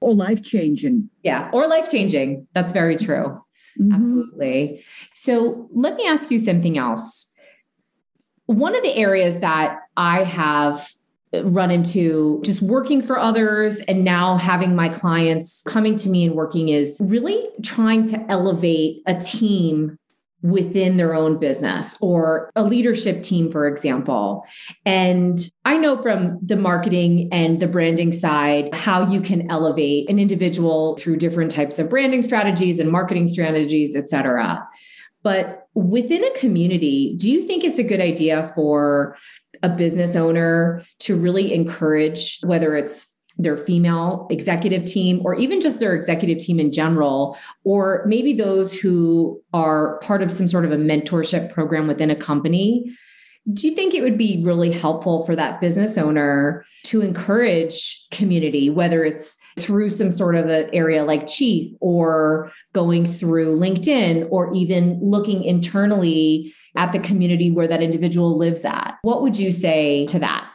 Or 0.00 0.14
life 0.14 0.42
changing. 0.42 1.08
Yeah, 1.22 1.50
or 1.52 1.66
life 1.66 1.90
changing. 1.90 2.46
That's 2.52 2.72
very 2.72 2.96
true. 2.96 3.42
Mm-hmm. 3.80 3.94
Absolutely. 3.94 4.84
So 5.14 5.68
let 5.72 5.96
me 5.96 6.06
ask 6.06 6.30
you 6.30 6.38
something 6.38 6.78
else. 6.78 7.32
One 8.44 8.76
of 8.76 8.82
the 8.82 8.94
areas 8.94 9.40
that 9.40 9.78
I 9.96 10.22
have 10.22 10.86
run 11.44 11.70
into 11.70 12.40
just 12.44 12.62
working 12.62 13.02
for 13.02 13.18
others 13.18 13.80
and 13.82 14.04
now 14.04 14.36
having 14.36 14.74
my 14.74 14.88
clients 14.88 15.62
coming 15.68 15.98
to 15.98 16.08
me 16.08 16.24
and 16.24 16.34
working 16.34 16.68
is 16.68 17.00
really 17.04 17.48
trying 17.62 18.08
to 18.08 18.18
elevate 18.30 19.02
a 19.06 19.20
team 19.22 19.98
within 20.42 20.96
their 20.96 21.14
own 21.14 21.38
business 21.38 21.96
or 22.00 22.50
a 22.54 22.62
leadership 22.62 23.22
team, 23.22 23.50
for 23.50 23.66
example. 23.66 24.46
And 24.84 25.38
I 25.64 25.76
know 25.76 25.96
from 26.00 26.38
the 26.42 26.56
marketing 26.56 27.28
and 27.32 27.58
the 27.58 27.66
branding 27.66 28.12
side 28.12 28.72
how 28.72 29.10
you 29.10 29.20
can 29.20 29.50
elevate 29.50 30.08
an 30.08 30.18
individual 30.18 30.96
through 30.98 31.16
different 31.16 31.50
types 31.50 31.78
of 31.78 31.90
branding 31.90 32.22
strategies 32.22 32.78
and 32.78 32.92
marketing 32.92 33.26
strategies, 33.26 33.96
et 33.96 34.08
cetera. 34.08 34.64
But 35.22 35.66
within 35.74 36.22
a 36.22 36.30
community, 36.38 37.16
do 37.16 37.28
you 37.28 37.42
think 37.42 37.64
it's 37.64 37.80
a 37.80 37.82
good 37.82 38.00
idea 38.00 38.52
for 38.54 39.16
a 39.62 39.68
business 39.68 40.16
owner 40.16 40.82
to 41.00 41.16
really 41.16 41.54
encourage 41.54 42.40
whether 42.44 42.76
it's 42.76 43.16
their 43.38 43.56
female 43.56 44.26
executive 44.30 44.84
team 44.84 45.20
or 45.24 45.34
even 45.34 45.60
just 45.60 45.78
their 45.78 45.94
executive 45.94 46.38
team 46.38 46.58
in 46.58 46.72
general 46.72 47.36
or 47.64 48.04
maybe 48.06 48.32
those 48.32 48.72
who 48.74 49.40
are 49.52 49.98
part 50.00 50.22
of 50.22 50.32
some 50.32 50.48
sort 50.48 50.64
of 50.64 50.72
a 50.72 50.76
mentorship 50.76 51.52
program 51.52 51.86
within 51.86 52.10
a 52.10 52.16
company. 52.16 52.96
Do 53.52 53.68
you 53.68 53.74
think 53.74 53.94
it 53.94 54.02
would 54.02 54.18
be 54.18 54.42
really 54.44 54.72
helpful 54.72 55.24
for 55.24 55.36
that 55.36 55.60
business 55.60 55.96
owner 55.96 56.64
to 56.84 57.00
encourage 57.00 58.06
community 58.10 58.70
whether 58.70 59.04
it's 59.04 59.38
through 59.58 59.90
some 59.90 60.10
sort 60.10 60.34
of 60.34 60.48
an 60.48 60.68
area 60.72 61.04
like 61.04 61.28
chief 61.28 61.72
or 61.80 62.50
going 62.72 63.06
through 63.06 63.58
linkedin 63.58 64.26
or 64.30 64.52
even 64.54 64.98
looking 65.00 65.44
internally 65.44 66.54
at 66.76 66.92
the 66.92 66.98
community 66.98 67.50
where 67.50 67.68
that 67.68 67.82
individual 67.82 68.36
lives 68.36 68.64
at. 68.64 68.98
What 69.02 69.22
would 69.22 69.38
you 69.38 69.50
say 69.50 70.06
to 70.06 70.18
that? 70.18 70.48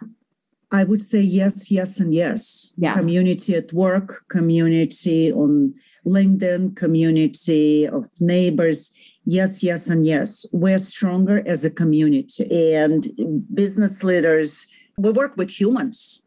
I 0.72 0.86
would 0.86 1.02
say 1.02 1.20
yes, 1.20 1.70
yes, 1.70 2.00
and 2.00 2.14
yes. 2.14 2.72
Yeah. 2.78 2.94
Community 2.94 3.56
at 3.56 3.74
work, 3.74 4.24
community 4.30 5.32
on 5.32 5.74
LinkedIn, 6.06 6.76
community 6.78 7.88
of 7.88 8.08
neighbors. 8.22 8.92
Yes, 9.26 9.62
yes, 9.62 9.88
and 9.88 10.06
yes. 10.06 10.46
We're 10.54 10.80
stronger 10.80 11.44
as 11.46 11.66
a 11.66 11.70
community. 11.70 12.74
And 12.74 13.12
business 13.54 14.04
leaders, 14.04 14.66
we 14.98 15.12
work 15.12 15.36
with 15.36 15.50
humans. 15.50 16.22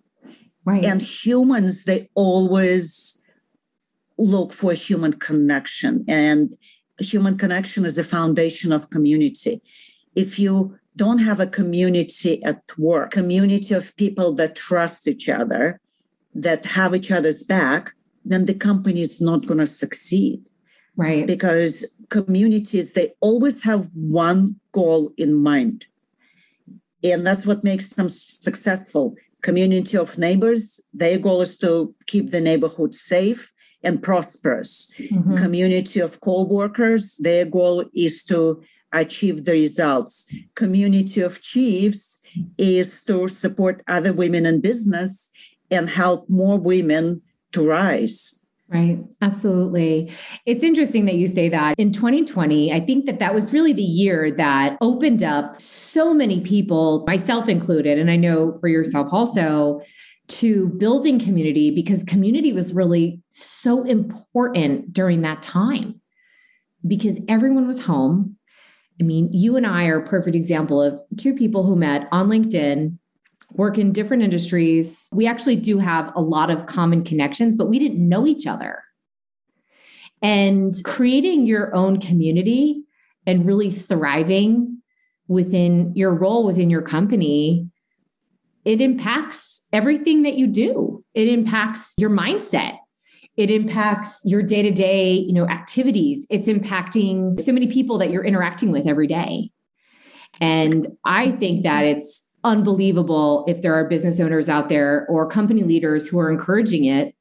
Right. 0.66 0.84
And 0.84 1.00
humans, 1.00 1.84
they 1.84 2.10
always 2.14 3.20
look 4.18 4.52
for 4.52 4.72
human 4.74 5.14
connection. 5.14 6.04
And 6.06 6.54
human 6.98 7.36
connection 7.38 7.84
is 7.84 7.96
the 7.96 8.04
foundation 8.04 8.72
of 8.72 8.90
community. 8.90 9.60
If 10.14 10.38
you 10.38 10.78
don't 10.96 11.18
have 11.18 11.40
a 11.40 11.46
community 11.46 12.42
at 12.44 12.62
work, 12.78 13.10
community 13.10 13.74
of 13.74 13.96
people 13.96 14.32
that 14.34 14.56
trust 14.56 15.08
each 15.08 15.28
other, 15.28 15.80
that 16.34 16.64
have 16.66 16.94
each 16.94 17.10
other's 17.10 17.42
back, 17.42 17.94
then 18.24 18.46
the 18.46 18.54
company 18.54 19.00
is 19.00 19.20
not 19.20 19.46
going 19.46 19.58
to 19.58 19.66
succeed. 19.66 20.48
Right. 20.96 21.26
Because 21.26 21.84
communities, 22.10 22.92
they 22.92 23.12
always 23.20 23.62
have 23.64 23.90
one 23.94 24.60
goal 24.72 25.12
in 25.16 25.34
mind. 25.34 25.86
And 27.02 27.26
that's 27.26 27.44
what 27.44 27.64
makes 27.64 27.90
them 27.90 28.08
successful. 28.08 29.16
Community 29.42 29.96
of 29.96 30.16
neighbors, 30.16 30.80
their 30.94 31.18
goal 31.18 31.42
is 31.42 31.58
to 31.58 31.94
keep 32.06 32.30
the 32.30 32.40
neighborhood 32.40 32.94
safe 32.94 33.52
and 33.85 34.03
prosperous. 34.03 34.93
Mm-hmm. 34.99 35.37
Community 35.37 36.00
of 36.00 36.21
co-workers, 36.21 37.17
their 37.17 37.45
goal 37.45 37.85
is 37.95 38.25
to 38.25 38.62
achieve 38.93 39.45
the 39.45 39.53
results. 39.53 40.33
Community 40.55 41.21
of 41.21 41.43
chiefs 41.43 42.23
is 42.59 43.05
to 43.05 43.29
support 43.29 43.83
other 43.88 44.12
women 44.12 44.47
in 44.47 44.61
business 44.61 45.33
and 45.71 45.88
help 45.88 46.29
more 46.29 46.59
women 46.59 47.23
to 47.53 47.67
rise. 47.67 48.41
Right. 48.69 48.99
Absolutely. 49.21 50.11
It's 50.47 50.64
interesting 50.64 51.05
that 51.05 51.17
you 51.17 51.29
say 51.29 51.49
that. 51.50 51.79
In 51.79 51.93
2020, 51.93 52.73
I 52.73 52.81
think 52.81 53.05
that 53.07 53.19
that 53.19 53.35
was 53.35 53.53
really 53.53 53.73
the 53.73 53.83
year 53.83 54.33
that 54.33 54.79
opened 54.81 55.23
up 55.23 55.61
so 55.61 56.14
many 56.14 56.41
people, 56.41 57.05
myself 57.07 57.49
included, 57.49 57.99
and 57.99 58.11
I 58.11 58.17
know 58.17 58.57
for 58.61 58.69
yourself 58.69 59.09
also, 59.12 59.83
to 60.26 60.69
building 60.71 61.19
community 61.19 61.71
because 61.71 62.02
community 62.04 62.52
was 62.52 62.73
really 62.73 63.21
so 63.31 63.85
important 63.85 64.93
during 64.93 65.21
that 65.23 65.43
time 65.43 66.00
because 66.87 67.21
everyone 67.28 67.66
was 67.66 67.81
home. 67.81 68.37
I 69.00 69.04
mean, 69.04 69.33
you 69.33 69.57
and 69.57 69.66
I 69.66 69.87
are 69.87 70.00
a 70.00 70.09
perfect 70.09 70.37
example 70.37 70.81
of 70.81 71.00
two 71.16 71.35
people 71.35 71.64
who 71.64 71.76
met 71.76 72.09
on 72.12 72.28
LinkedIn, 72.28 72.97
work 73.52 73.76
in 73.76 73.93
different 73.93 74.23
industries. 74.23 75.09
We 75.12 75.26
actually 75.26 75.57
do 75.57 75.78
have 75.78 76.12
a 76.14 76.23
lot 76.23 76.50
of 76.50 76.66
common 76.66 77.04
connections, 77.04 77.57
but 77.57 77.69
we 77.69 77.78
didn't 77.78 78.09
know 78.09 78.26
each 78.26 78.47
other. 78.47 78.83
And 80.23 80.73
creating 80.85 81.47
your 81.47 81.75
own 81.75 82.00
community 82.00 82.83
and 83.26 83.45
really 83.45 83.71
thriving 83.71 84.78
within 85.28 85.93
your 85.95 86.14
role 86.14 86.47
within 86.47 86.71
your 86.71 86.83
company, 86.83 87.69
it 88.64 88.81
impacts 88.81 89.53
everything 89.75 90.23
that 90.23 90.35
you 90.35 90.47
do. 90.47 91.04
It 91.12 91.28
impacts 91.28 91.93
your 91.99 92.09
mindset. 92.09 92.78
It 93.37 93.50
impacts 93.50 94.21
your 94.25 94.43
day-to-day, 94.43 95.14
you 95.14 95.33
know, 95.33 95.49
activities. 95.49 96.26
It's 96.31 96.49
impacting 96.49 97.40
so 97.40 97.52
many 97.52 97.66
people 97.66 97.99
that 97.99 98.11
you're 98.11 98.25
interacting 98.25 98.71
with 98.71 98.87
every 98.87 99.09
day. 99.09 99.50
And 100.40 100.88
I 101.04 101.33
think 101.33 101.64
that 101.64 101.85
it's 101.85 102.31
unbelievable 102.45 103.45
if 103.49 103.62
there 103.62 103.75
are 103.75 103.88
business 103.88 104.21
owners 104.21 104.49
out 104.49 104.69
there 104.69 105.07
or 105.09 105.28
company 105.28 105.64
leaders 105.64 106.07
who 106.07 106.19
are 106.21 106.31
encouraging 106.31 106.85
it 106.85 107.14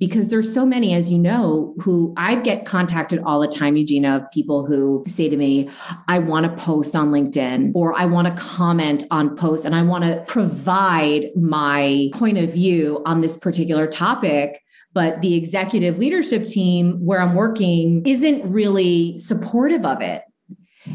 because 0.00 0.28
there's 0.28 0.52
so 0.52 0.64
many, 0.64 0.94
as 0.94 1.12
you 1.12 1.18
know, 1.18 1.74
who 1.78 2.12
I 2.16 2.36
get 2.36 2.64
contacted 2.64 3.20
all 3.20 3.38
the 3.38 3.46
time, 3.46 3.74
Eugina, 3.74 4.16
of 4.16 4.30
people 4.32 4.66
who 4.66 5.04
say 5.06 5.28
to 5.28 5.36
me, 5.36 5.68
I 6.08 6.18
want 6.18 6.46
to 6.46 6.64
post 6.64 6.96
on 6.96 7.12
LinkedIn 7.12 7.72
or 7.74 7.96
I 7.96 8.06
want 8.06 8.26
to 8.26 8.42
comment 8.42 9.04
on 9.10 9.36
posts 9.36 9.66
and 9.66 9.76
I 9.76 9.82
want 9.82 10.04
to 10.04 10.24
provide 10.26 11.26
my 11.36 12.08
point 12.14 12.38
of 12.38 12.50
view 12.50 13.02
on 13.04 13.20
this 13.20 13.36
particular 13.36 13.86
topic. 13.86 14.64
But 14.92 15.20
the 15.20 15.36
executive 15.36 15.98
leadership 15.98 16.46
team 16.46 16.98
where 17.04 17.20
I'm 17.20 17.34
working 17.34 18.04
isn't 18.04 18.50
really 18.50 19.18
supportive 19.18 19.84
of 19.84 20.00
it. 20.00 20.22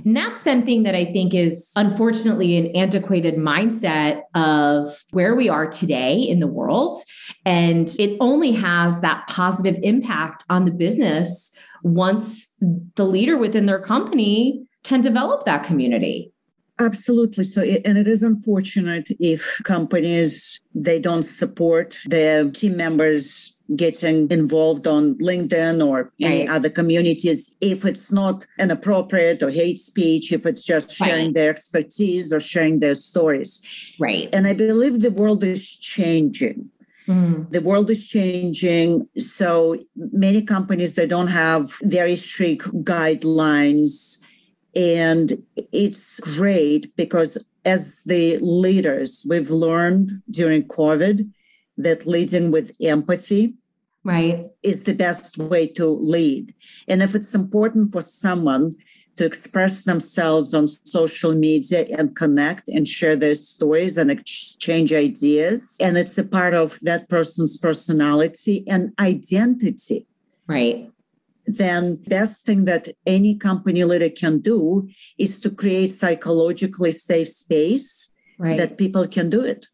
And 0.06 0.16
that's 0.16 0.44
something 0.44 0.84
that 0.84 0.94
I 0.94 1.12
think 1.12 1.34
is 1.34 1.72
unfortunately 1.76 2.58
an 2.58 2.68
antiquated 2.76 3.36
mindset 3.36 4.22
of 4.36 5.04
where 5.12 5.36
we 5.36 5.50
are 5.50 5.66
today 5.66 6.16
in 6.16 6.40
the 6.40 6.48
world. 6.48 7.02
And 7.44 7.90
it 7.98 8.16
only 8.20 8.52
has 8.52 9.02
that 9.02 9.26
positive 9.28 9.78
impact 9.82 10.44
on 10.50 10.66
the 10.66 10.72
business 10.72 11.52
once 11.84 12.48
the 12.96 13.06
leader 13.06 13.38
within 13.38 13.66
their 13.66 13.80
company 13.80 14.64
can 14.84 15.02
develop 15.02 15.46
that 15.46 15.64
community. 15.66 16.32
Absolutely. 16.80 17.46
So, 17.46 17.62
and 17.62 17.98
it 17.98 18.06
is 18.08 18.22
unfortunate 18.22 19.08
if 19.20 19.62
companies 19.64 20.60
they 20.74 21.00
don't 21.00 21.24
support 21.24 21.98
their 22.06 22.50
team 22.52 22.76
members 22.76 23.55
getting 23.76 24.30
involved 24.30 24.86
on 24.86 25.16
LinkedIn 25.16 25.86
or 25.86 26.12
any 26.20 26.48
right. 26.48 26.50
other 26.50 26.70
communities 26.70 27.56
if 27.62 27.86
it's 27.86 28.12
not 28.12 28.46
inappropriate 28.60 29.42
or 29.42 29.50
hate 29.50 29.80
speech, 29.80 30.32
if 30.32 30.46
it's 30.46 30.64
just 30.64 30.92
sharing 30.92 31.28
right. 31.28 31.36
their 31.36 31.50
expertise 31.50 32.32
or 32.32 32.40
sharing 32.40 32.80
their 32.80 32.96
stories. 32.96 33.62
Right. 34.00 34.30
And 34.34 34.46
I 34.46 34.54
believe 34.54 35.02
the 35.02 35.12
world 35.12 35.44
is 35.44 35.68
changing. 35.68 36.70
Mm. 37.08 37.50
The 37.50 37.62
world 37.62 37.90
is 37.90 38.08
changing. 38.08 39.08
So 39.18 39.78
many 39.96 40.42
companies 40.42 40.96
they 40.96 41.08
don't 41.08 41.28
have 41.28 41.72
very 41.82 42.16
strict 42.16 42.66
guidelines. 42.84 44.22
And 44.76 45.44
it's 45.72 46.20
great 46.20 46.96
because 46.96 47.38
as 47.64 48.04
the 48.06 48.38
leaders, 48.38 49.26
we've 49.28 49.50
learned 49.50 50.12
during 50.30 50.68
COVID 50.68 51.30
that 51.78 52.08
leads 52.08 52.34
in 52.34 52.52
with 52.52 52.76
empathy 52.82 53.56
right. 54.04 54.48
is 54.64 54.84
the 54.84 54.94
best 54.94 55.38
way 55.38 55.68
to 55.68 55.88
lead. 55.88 56.54
And 56.88 57.02
if 57.02 57.16
it's 57.16 57.36
important 57.36 57.92
for 57.92 58.02
someone 58.02 58.72
to 59.18 59.26
express 59.26 59.84
themselves 59.84 60.54
on 60.54 60.68
social 60.68 61.36
media 61.36 61.86
and 61.98 62.16
connect 62.16 62.68
and 62.68 62.88
share 62.88 63.16
their 63.16 63.36
stories 63.36 63.98
and 63.98 64.12
exchange 64.12 64.92
ideas 64.92 65.78
and 65.80 65.98
it's 65.98 66.18
a 66.18 66.24
part 66.24 66.54
of 66.54 66.80
that 66.82 67.08
person's 67.10 67.58
personality 67.58 68.64
and 68.68 68.92
identity 69.00 70.06
right. 70.48 70.92
then 71.46 71.96
best 72.08 72.46
thing 72.46 72.66
that 72.66 72.90
any 73.06 73.36
company 73.36 73.84
leader 73.84 74.10
can 74.10 74.40
do 74.40 74.90
is 75.18 75.40
to 75.40 75.50
create 75.50 75.92
psychologically 75.92 76.92
safe 76.92 77.30
space 77.30 78.12
right. 78.38 78.58
that 78.58 78.78
people 78.78 79.08
can 79.08 79.30
do 79.30 79.44
it 79.44 79.68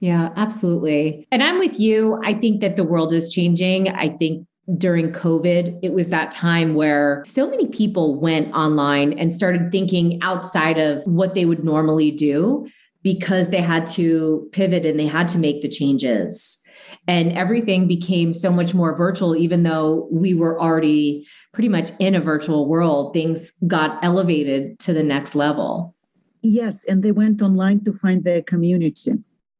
yeah, 0.00 0.30
absolutely. 0.36 1.26
And 1.30 1.42
I'm 1.42 1.58
with 1.58 1.78
you. 1.78 2.20
I 2.24 2.34
think 2.34 2.60
that 2.60 2.76
the 2.76 2.84
world 2.84 3.12
is 3.12 3.32
changing. 3.32 3.88
I 3.88 4.10
think 4.10 4.46
during 4.76 5.12
COVID, 5.12 5.78
it 5.82 5.92
was 5.92 6.08
that 6.08 6.32
time 6.32 6.74
where 6.74 7.22
so 7.26 7.48
many 7.48 7.68
people 7.68 8.18
went 8.18 8.52
online 8.54 9.12
and 9.18 9.32
started 9.32 9.70
thinking 9.70 10.18
outside 10.22 10.78
of 10.78 11.02
what 11.04 11.34
they 11.34 11.44
would 11.44 11.64
normally 11.64 12.10
do 12.10 12.66
because 13.02 13.50
they 13.50 13.60
had 13.60 13.86
to 13.86 14.48
pivot 14.52 14.86
and 14.86 14.98
they 14.98 15.06
had 15.06 15.28
to 15.28 15.38
make 15.38 15.60
the 15.60 15.68
changes. 15.68 16.60
And 17.06 17.32
everything 17.32 17.86
became 17.86 18.32
so 18.32 18.50
much 18.50 18.72
more 18.72 18.96
virtual, 18.96 19.36
even 19.36 19.62
though 19.62 20.08
we 20.10 20.32
were 20.32 20.58
already 20.58 21.26
pretty 21.52 21.68
much 21.68 21.90
in 21.98 22.14
a 22.14 22.20
virtual 22.20 22.66
world, 22.66 23.12
things 23.12 23.52
got 23.66 24.02
elevated 24.02 24.78
to 24.80 24.94
the 24.94 25.02
next 25.02 25.34
level. 25.34 25.94
Yes. 26.40 26.82
And 26.84 27.02
they 27.02 27.12
went 27.12 27.42
online 27.42 27.84
to 27.84 27.92
find 27.92 28.24
their 28.24 28.42
community. 28.42 29.12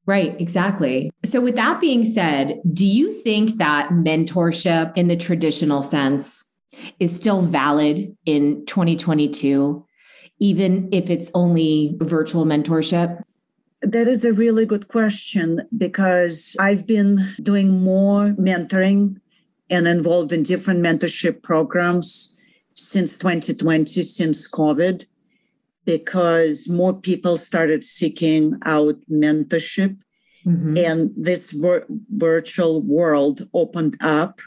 Right, 0.06 0.38
exactly. 0.38 1.11
So, 1.25 1.40
with 1.40 1.54
that 1.54 1.80
being 1.80 2.04
said, 2.04 2.61
do 2.73 2.84
you 2.84 3.12
think 3.23 3.56
that 3.56 3.88
mentorship 3.88 4.92
in 4.96 5.08
the 5.08 5.16
traditional 5.16 5.80
sense 5.80 6.54
is 7.00 7.14
still 7.14 7.40
valid 7.40 8.14
in 8.26 8.66
2022, 8.66 9.87
even 10.40 10.88
if 10.92 11.08
it's 11.08 11.30
only 11.34 11.96
virtual 12.00 12.44
mentorship? 12.44 13.23
That 13.80 14.06
is 14.06 14.25
a 14.25 14.32
really 14.32 14.66
good 14.66 14.88
question 14.88 15.66
because 15.76 16.54
I've 16.58 16.87
been 16.87 17.26
doing 17.42 17.82
more 17.82 18.30
mentoring 18.38 19.20
and 19.71 19.88
involved 19.88 20.32
in 20.32 20.43
different 20.43 20.80
mentorship 20.80 21.43
programs 21.43 22.38
since 22.75 23.17
2020, 23.19 24.02
since 24.02 24.50
COVID 24.50 25.06
because 25.84 26.68
more 26.68 26.94
people 26.94 27.36
started 27.36 27.84
seeking 27.84 28.58
out 28.64 28.97
mentorship 29.10 29.97
mm-hmm. 30.47 30.76
and 30.78 31.10
this 31.16 31.50
vir- 31.52 31.86
virtual 32.10 32.82
world 32.82 33.49
opened 33.52 33.97
up 34.00 34.40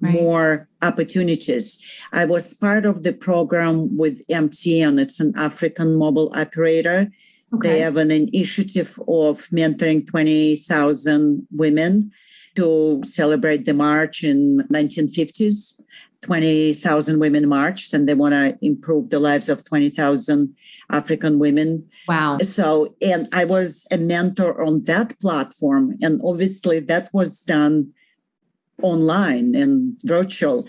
right. 0.00 0.12
more 0.12 0.68
opportunities. 0.82 1.80
I 2.12 2.24
was 2.24 2.54
part 2.54 2.86
of 2.86 3.02
the 3.02 3.12
program 3.12 3.96
with 3.96 4.26
MTN, 4.28 5.00
it's 5.00 5.20
an 5.20 5.32
African 5.36 5.96
mobile 5.96 6.32
operator. 6.34 7.08
Okay. 7.54 7.68
They 7.68 7.80
have 7.80 7.96
an 7.96 8.10
initiative 8.10 8.98
of 9.08 9.48
mentoring 9.48 10.06
20,000 10.06 11.46
women 11.50 12.12
to 12.56 13.00
celebrate 13.04 13.64
the 13.64 13.72
march 13.72 14.22
in 14.22 14.58
1950s 14.70 15.80
20,000 16.22 17.18
women 17.20 17.48
marched 17.48 17.94
and 17.94 18.08
they 18.08 18.14
want 18.14 18.32
to 18.32 18.58
improve 18.60 19.10
the 19.10 19.20
lives 19.20 19.48
of 19.48 19.64
20,000 19.64 20.54
African 20.90 21.38
women. 21.38 21.88
Wow. 22.08 22.38
So, 22.38 22.94
and 23.00 23.28
I 23.32 23.44
was 23.44 23.86
a 23.92 23.98
mentor 23.98 24.62
on 24.62 24.82
that 24.82 25.18
platform. 25.20 25.96
And 26.02 26.20
obviously, 26.24 26.80
that 26.80 27.10
was 27.12 27.40
done 27.40 27.92
online 28.82 29.54
and 29.54 29.96
virtual. 30.04 30.68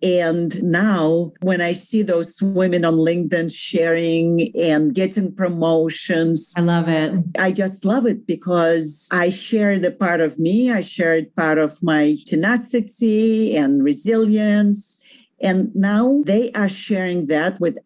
And 0.00 0.62
now, 0.62 1.32
when 1.40 1.60
I 1.60 1.72
see 1.72 2.02
those 2.02 2.40
women 2.40 2.84
on 2.84 2.94
LinkedIn 2.94 3.52
sharing 3.52 4.52
and 4.56 4.94
getting 4.94 5.34
promotions, 5.34 6.52
I 6.56 6.60
love 6.60 6.88
it. 6.88 7.24
I 7.38 7.50
just 7.50 7.84
love 7.84 8.06
it 8.06 8.24
because 8.24 9.08
I 9.10 9.30
shared 9.30 9.84
a 9.84 9.90
part 9.90 10.20
of 10.20 10.38
me, 10.38 10.70
I 10.70 10.82
shared 10.82 11.34
part 11.34 11.58
of 11.58 11.82
my 11.82 12.16
tenacity 12.26 13.56
and 13.56 13.82
resilience. 13.82 15.02
And 15.40 15.74
now 15.74 16.22
they 16.24 16.52
are 16.52 16.68
sharing 16.68 17.26
that 17.26 17.60
with 17.60 17.78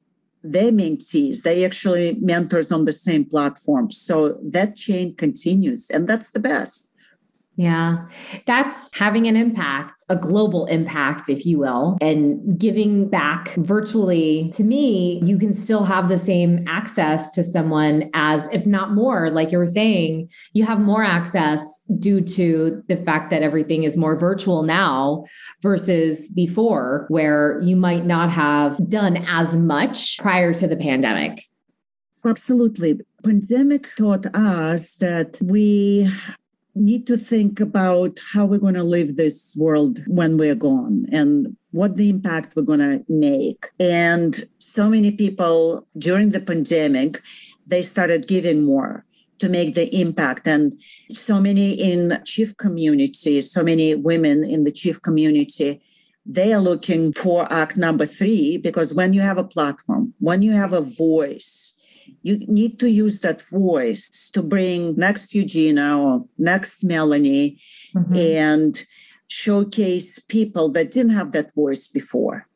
their 0.43 0.73
mentees. 0.73 1.43
They 1.43 1.65
actually 1.65 2.19
mentors 2.21 2.71
on 2.71 2.85
the 2.85 2.93
same 2.93 3.25
platform. 3.25 3.91
So 3.91 4.39
that 4.43 4.77
chain 4.77 5.15
continues, 5.15 5.89
and 5.89 6.07
that's 6.07 6.33
the 6.33 6.41
best. 6.41 6.92
Yeah, 7.63 7.99
that's 8.45 8.93
having 8.93 9.29
an 9.29 9.37
impact, 9.37 10.03
a 10.09 10.17
global 10.17 10.67
impact, 10.67 11.29
if 11.29 11.47
you 11.47 11.61
will, 11.61 11.97
and 12.01 12.59
giving 12.59 13.09
back 13.09 13.55
virtually. 13.55 14.51
To 14.55 14.65
me, 14.65 15.21
you 15.23 15.39
can 15.39 15.55
still 15.55 15.85
have 15.85 16.09
the 16.09 16.19
same 16.19 16.67
access 16.67 17.33
to 17.35 17.45
someone 17.45 18.11
as, 18.15 18.49
if 18.49 18.67
not 18.67 18.95
more, 18.95 19.31
like 19.31 19.53
you 19.53 19.59
were 19.59 19.67
saying, 19.67 20.29
you 20.55 20.65
have 20.65 20.81
more 20.81 21.05
access 21.05 21.63
due 22.01 22.21
to 22.21 22.83
the 22.89 22.97
fact 22.97 23.31
that 23.31 23.45
everything 23.45 23.85
is 23.85 23.97
more 23.97 24.19
virtual 24.19 24.65
now 24.65 25.25
versus 25.61 26.31
before, 26.31 27.07
where 27.11 27.61
you 27.63 27.77
might 27.77 28.05
not 28.05 28.29
have 28.29 28.77
done 28.89 29.19
as 29.29 29.57
much 29.57 30.19
prior 30.19 30.53
to 30.53 30.67
the 30.67 30.77
pandemic. 30.77 31.45
Absolutely. 32.25 32.99
Pandemic 33.23 33.87
taught 33.97 34.27
us 34.35 34.97
that 34.97 35.39
we 35.41 36.11
need 36.75 37.07
to 37.07 37.17
think 37.17 37.61
about 37.61 38.19
how 38.33 38.47
we're 38.47 38.59
going 38.59 38.75
to 38.75 38.83
live 38.83 39.17
this 39.17 39.55
world 39.57 40.01
when 40.07 40.39
we're 40.39 40.55
gone 40.55 41.07
and 41.13 41.57
what 41.71 41.97
the 41.97 42.09
impact 42.09 42.57
we're 42.57 42.63
going 42.63 42.81
to 42.81 43.05
make. 43.09 43.67
And 43.79 44.45
so 44.59 44.89
many 44.89 45.11
people 45.11 45.87
during 45.99 46.31
the 46.31 46.41
pandemic, 46.41 47.21
they 47.67 47.83
started 47.83 48.27
giving 48.27 48.65
more 48.65 49.05
to 49.39 49.49
make 49.49 49.75
the 49.75 49.95
impact. 50.01 50.47
And 50.47 50.81
so 51.11 51.41
many 51.41 51.73
in 51.73 52.21
chief 52.25 52.57
community, 52.57 53.41
so 53.41 53.63
many 53.63 53.95
women 53.95 54.45
in 54.45 54.65
the 54.65 54.73
chief 54.73 55.03
community, 55.03 55.83
they 56.25 56.53
are 56.53 56.61
looking 56.61 57.13
for 57.13 57.53
act 57.53 57.77
number 57.77 58.07
three 58.07 58.57
because 58.57 58.95
when 58.95 59.13
you 59.13 59.21
have 59.21 59.39
a 59.39 59.45
platform, 59.45 60.15
when 60.21 60.43
you 60.43 60.53
have 60.53 60.73
a 60.73 60.81
voice, 60.81 61.72
you 62.23 62.39
need 62.47 62.79
to 62.81 62.91
use 62.91 63.21
that 63.21 63.43
voice 63.43 64.31
to 64.31 64.43
bring 64.43 64.97
next 64.97 65.33
Eugina 65.33 65.99
or 65.99 66.27
next 66.39 66.85
Melanie 66.85 67.59
mm-hmm. 67.95 68.15
and 68.17 68.85
showcase 69.29 70.19
people 70.19 70.69
that 70.71 70.91
didn't 70.91 71.13
have 71.13 71.33
that 71.33 71.55
voice 71.55 71.89
before. 71.89 72.47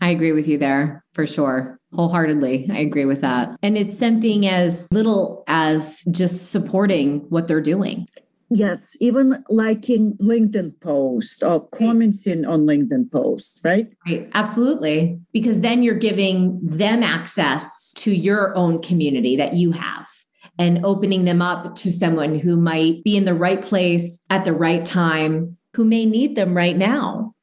I 0.00 0.10
agree 0.10 0.32
with 0.32 0.48
you 0.48 0.58
there 0.58 1.04
for 1.12 1.26
sure. 1.26 1.78
Wholeheartedly. 1.92 2.68
I 2.70 2.78
agree 2.78 3.04
with 3.04 3.20
that. 3.20 3.56
And 3.62 3.76
it's 3.76 3.98
something 3.98 4.46
as 4.46 4.90
little 4.92 5.44
as 5.46 6.04
just 6.10 6.50
supporting 6.50 7.20
what 7.28 7.48
they're 7.48 7.60
doing. 7.60 8.06
Yes, 8.52 8.96
even 8.98 9.44
liking 9.48 10.16
LinkedIn 10.20 10.80
posts 10.80 11.40
or 11.40 11.68
commenting 11.68 12.44
on 12.44 12.66
LinkedIn 12.66 13.12
posts, 13.12 13.60
right? 13.62 13.88
Right, 14.06 14.28
absolutely. 14.34 15.20
Because 15.32 15.60
then 15.60 15.84
you're 15.84 15.94
giving 15.94 16.58
them 16.60 17.04
access 17.04 17.92
to 17.94 18.14
your 18.14 18.56
own 18.56 18.82
community 18.82 19.36
that 19.36 19.54
you 19.54 19.70
have 19.70 20.08
and 20.58 20.84
opening 20.84 21.26
them 21.26 21.40
up 21.40 21.76
to 21.76 21.92
someone 21.92 22.38
who 22.38 22.56
might 22.56 23.04
be 23.04 23.16
in 23.16 23.24
the 23.24 23.34
right 23.34 23.62
place 23.62 24.18
at 24.30 24.44
the 24.44 24.52
right 24.52 24.84
time, 24.84 25.56
who 25.74 25.84
may 25.84 26.04
need 26.04 26.34
them 26.34 26.56
right 26.56 26.76
now. 26.76 27.34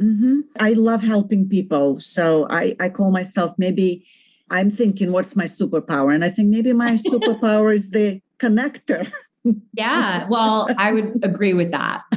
Mm-hmm. 0.00 0.40
I 0.60 0.74
love 0.74 1.02
helping 1.02 1.48
people. 1.48 1.98
So 1.98 2.46
I, 2.50 2.76
I 2.78 2.88
call 2.88 3.10
myself 3.10 3.52
maybe 3.58 4.06
I'm 4.50 4.70
thinking, 4.70 5.10
what's 5.10 5.34
my 5.34 5.46
superpower? 5.46 6.14
And 6.14 6.24
I 6.24 6.30
think 6.30 6.48
maybe 6.48 6.72
my 6.72 6.92
superpower 7.06 7.74
is 7.74 7.90
the 7.90 8.20
connector. 8.38 9.10
Yeah. 9.72 10.26
Well, 10.28 10.68
I 10.78 10.92
would 10.92 11.20
agree 11.22 11.54
with 11.54 11.70
that. 11.70 12.02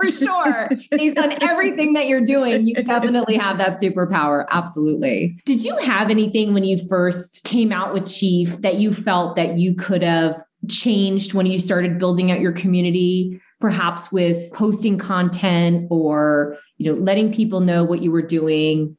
For 0.00 0.10
sure. 0.10 0.70
Based 0.90 1.18
on 1.18 1.42
everything 1.42 1.94
that 1.94 2.06
you're 2.06 2.24
doing, 2.24 2.66
you 2.66 2.74
definitely 2.74 3.36
have 3.36 3.58
that 3.58 3.80
superpower. 3.80 4.44
Absolutely. 4.50 5.40
Did 5.46 5.64
you 5.64 5.76
have 5.78 6.10
anything 6.10 6.54
when 6.54 6.64
you 6.64 6.78
first 6.86 7.44
came 7.44 7.72
out 7.72 7.92
with 7.94 8.06
Chief 8.06 8.60
that 8.60 8.76
you 8.76 8.92
felt 8.92 9.36
that 9.36 9.58
you 9.58 9.74
could 9.74 10.02
have 10.02 10.38
changed 10.68 11.34
when 11.34 11.46
you 11.46 11.58
started 11.58 11.98
building 11.98 12.30
out 12.30 12.40
your 12.40 12.52
community? 12.52 13.40
Perhaps 13.58 14.12
with 14.12 14.52
posting 14.52 14.98
content 14.98 15.86
or, 15.90 16.58
you 16.76 16.92
know, 16.92 17.00
letting 17.00 17.32
people 17.32 17.60
know 17.60 17.82
what 17.84 18.02
you 18.02 18.12
were 18.12 18.22
doing 18.22 18.96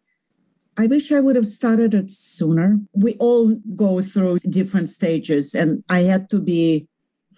I 0.80 0.86
wish 0.86 1.12
I 1.12 1.20
would 1.20 1.36
have 1.36 1.46
started 1.46 1.96
it 1.96 2.12
sooner. 2.12 2.80
We 2.94 3.16
all 3.16 3.56
go 3.76 4.00
through 4.02 4.38
different 4.48 4.90
stages, 4.90 5.56
and 5.56 5.84
I 5.90 6.02
had 6.02 6.30
to 6.30 6.40
be 6.40 6.88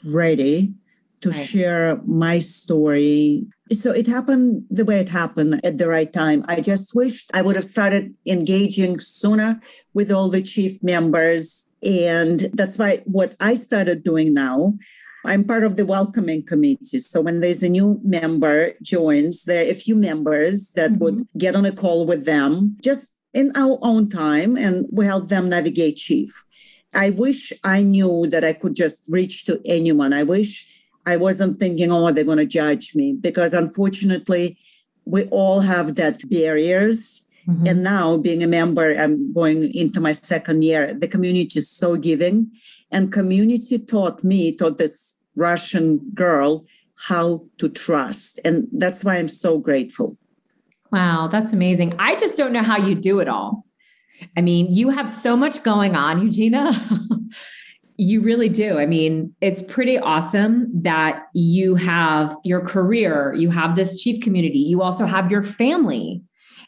ready 0.03 0.73
to 1.21 1.29
right. 1.29 1.47
share 1.47 2.01
my 2.05 2.39
story. 2.39 3.45
So 3.71 3.91
it 3.91 4.07
happened 4.07 4.65
the 4.69 4.85
way 4.85 4.99
it 4.99 5.09
happened 5.09 5.61
at 5.63 5.77
the 5.77 5.87
right 5.87 6.11
time. 6.11 6.43
I 6.47 6.61
just 6.61 6.95
wished 6.95 7.29
I 7.33 7.41
would 7.41 7.55
have 7.55 7.65
started 7.65 8.15
engaging 8.25 8.99
sooner 8.99 9.59
with 9.93 10.11
all 10.11 10.29
the 10.29 10.41
chief 10.41 10.81
members. 10.81 11.65
And 11.83 12.41
that's 12.53 12.77
why 12.77 12.97
what 13.05 13.35
I 13.39 13.55
started 13.55 14.03
doing 14.03 14.33
now, 14.33 14.73
I'm 15.25 15.43
part 15.43 15.63
of 15.63 15.75
the 15.75 15.85
welcoming 15.85 16.45
committee. 16.45 16.99
So 16.99 17.21
when 17.21 17.41
there's 17.41 17.63
a 17.63 17.69
new 17.69 17.99
member 18.03 18.73
joins, 18.81 19.43
there 19.43 19.65
are 19.65 19.69
a 19.69 19.73
few 19.73 19.95
members 19.95 20.71
that 20.71 20.91
mm-hmm. 20.91 21.03
would 21.03 21.27
get 21.37 21.55
on 21.55 21.65
a 21.65 21.73
call 21.73 22.05
with 22.05 22.25
them, 22.25 22.77
just 22.81 23.13
in 23.33 23.51
our 23.55 23.77
own 23.81 24.09
time 24.09 24.57
and 24.57 24.87
we 24.91 25.05
help 25.05 25.27
them 25.27 25.49
navigate 25.49 25.97
chief. 25.97 26.45
I 26.93 27.11
wish 27.11 27.53
I 27.63 27.81
knew 27.81 28.27
that 28.27 28.43
I 28.43 28.53
could 28.53 28.75
just 28.75 29.05
reach 29.09 29.45
to 29.45 29.61
anyone. 29.65 30.13
I 30.13 30.23
wish 30.23 30.67
I 31.05 31.17
wasn't 31.17 31.59
thinking, 31.59 31.91
oh, 31.91 32.11
they're 32.11 32.23
going 32.23 32.37
to 32.37 32.45
judge 32.45 32.95
me, 32.95 33.13
because 33.19 33.53
unfortunately, 33.53 34.57
we 35.05 35.25
all 35.25 35.61
have 35.61 35.95
that 35.95 36.29
barriers. 36.29 37.25
Mm-hmm. 37.47 37.67
And 37.67 37.83
now, 37.83 38.17
being 38.17 38.43
a 38.43 38.47
member, 38.47 38.93
I'm 38.93 39.33
going 39.33 39.73
into 39.73 39.99
my 40.01 40.11
second 40.11 40.63
year. 40.63 40.93
The 40.93 41.07
community 41.07 41.59
is 41.59 41.69
so 41.69 41.95
giving, 41.95 42.51
and 42.91 43.13
community 43.13 43.79
taught 43.79 44.23
me, 44.23 44.55
taught 44.55 44.77
this 44.77 45.15
Russian 45.35 45.99
girl 46.13 46.65
how 46.95 47.45
to 47.59 47.69
trust, 47.69 48.39
and 48.43 48.67
that's 48.73 49.03
why 49.03 49.17
I'm 49.17 49.29
so 49.29 49.57
grateful. 49.57 50.17
Wow, 50.91 51.29
that's 51.31 51.53
amazing. 51.53 51.95
I 51.97 52.15
just 52.17 52.35
don't 52.35 52.51
know 52.51 52.63
how 52.63 52.77
you 52.77 52.93
do 52.93 53.19
it 53.19 53.29
all. 53.29 53.65
I 54.37 54.41
mean, 54.41 54.73
you 54.73 54.89
have 54.89 55.09
so 55.09 55.35
much 55.35 55.63
going 55.63 55.95
on, 55.95 56.21
Eugina. 56.21 56.73
you 57.97 58.21
really 58.21 58.47
do. 58.47 58.79
I 58.79 58.85
mean, 58.85 59.35
it's 59.41 59.61
pretty 59.61 59.97
awesome 59.97 60.69
that 60.83 61.23
you 61.33 61.75
have 61.75 62.35
your 62.45 62.61
career, 62.61 63.33
you 63.33 63.49
have 63.49 63.75
this 63.75 64.01
chief 64.01 64.23
community, 64.23 64.59
you 64.59 64.81
also 64.81 65.05
have 65.05 65.29
your 65.29 65.43
family. 65.43 66.23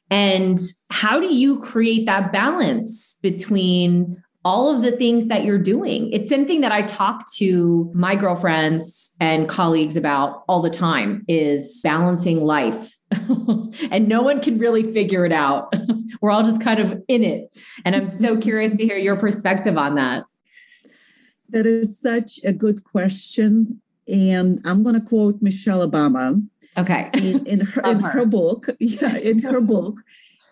And 0.10 0.60
how 0.90 1.22
do 1.22 1.34
you 1.34 1.62
create 1.62 2.06
that 2.06 2.34
balance 2.34 3.18
between 3.22 4.22
all 4.44 4.76
of 4.76 4.82
the 4.82 4.92
things 4.92 5.28
that 5.28 5.46
you're 5.46 5.58
doing? 5.58 6.12
It's 6.12 6.30
something 6.30 6.60
that 6.62 6.74
I 6.74 6.82
talk 6.82 7.32
to 7.36 7.90
my 7.96 8.16
girlfriends 8.16 9.16
and 9.22 9.48
colleagues 9.48 9.96
about 9.96 10.44
all 10.50 10.62
the 10.62 10.70
time 10.70 11.24
is 11.30 11.80
balancing 11.82 12.42
life 12.44 12.94
and 13.92 14.08
no 14.08 14.22
one 14.22 14.42
can 14.42 14.58
really 14.58 14.84
figure 14.84 15.26
it 15.26 15.32
out. 15.32 15.74
We're 16.22 16.32
all 16.32 16.44
just 16.44 16.62
kind 16.62 16.80
of 16.80 17.04
in 17.08 17.24
it. 17.24 17.58
And 17.86 17.96
I'm 17.96 18.10
so 18.10 18.38
curious 18.42 18.78
to 18.78 18.84
hear 18.84 18.98
your 18.98 19.18
perspective 19.18 19.78
on 19.78 19.96
that. 19.96 20.26
That 21.50 21.66
is 21.66 22.00
such 22.00 22.40
a 22.44 22.54
good 22.54 22.84
question. 22.84 23.82
And 24.08 24.62
I'm 24.66 24.84
going 24.84 24.96
to 24.96 25.06
quote 25.06 25.42
Michelle 25.42 25.88
Obama. 25.88 26.46
Okay. 26.78 27.10
In, 27.14 27.46
in 27.46 27.60
her, 27.62 27.82
in 27.90 28.00
her. 28.00 28.10
her 28.10 28.26
book, 28.26 28.70
yeah, 28.80 29.18
in 29.18 29.40
her 29.40 29.60
book, 29.60 29.96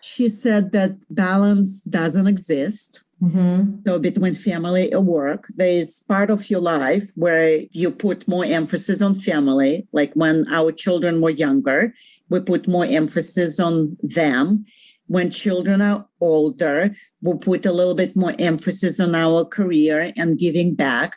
she 0.02 0.28
said 0.28 0.72
that 0.72 0.96
balance 1.10 1.80
doesn't 1.80 2.26
exist. 2.26 3.04
Mm-hmm. 3.22 3.82
So 3.86 3.98
between 3.98 4.34
family 4.34 4.90
and 4.90 5.06
work, 5.06 5.46
there 5.54 5.68
is 5.68 6.04
part 6.08 6.30
of 6.30 6.48
your 6.48 6.60
life 6.60 7.10
where 7.16 7.60
you 7.70 7.90
put 7.90 8.26
more 8.26 8.44
emphasis 8.44 9.02
on 9.02 9.14
family. 9.14 9.86
Like 9.92 10.12
when 10.14 10.46
our 10.50 10.72
children 10.72 11.20
were 11.20 11.30
younger, 11.30 11.92
we 12.30 12.40
put 12.40 12.66
more 12.66 12.86
emphasis 12.86 13.60
on 13.60 13.96
them. 14.02 14.64
When 15.06 15.30
children 15.30 15.82
are 15.82 16.06
older, 16.20 16.94
we 17.20 17.36
put 17.36 17.66
a 17.66 17.72
little 17.72 17.94
bit 17.94 18.16
more 18.16 18.32
emphasis 18.38 18.98
on 19.00 19.14
our 19.14 19.44
career 19.44 20.12
and 20.16 20.38
giving 20.38 20.74
back. 20.74 21.16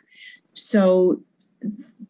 So 0.52 1.22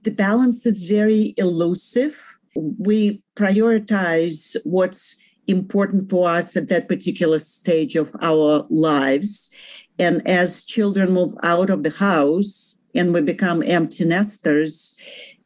the 0.02 0.11
balance 0.11 0.66
is 0.66 0.88
very 0.88 1.35
elusive. 1.37 2.38
We 2.57 3.22
prioritize 3.37 4.57
what's 4.64 5.16
important 5.46 6.09
for 6.09 6.28
us 6.28 6.57
at 6.57 6.68
that 6.68 6.88
particular 6.88 7.38
stage 7.38 7.96
of 7.96 8.14
our 8.20 8.66
lives. 8.70 9.52
And 9.98 10.26
as 10.26 10.64
children 10.66 11.12
move 11.12 11.35
out 11.42 11.70
of 11.70 11.83
the 11.83 11.90
house 11.90 12.78
and 12.94 13.12
we 13.12 13.20
become 13.20 13.62
empty 13.62 14.04
nesters, 14.04 14.96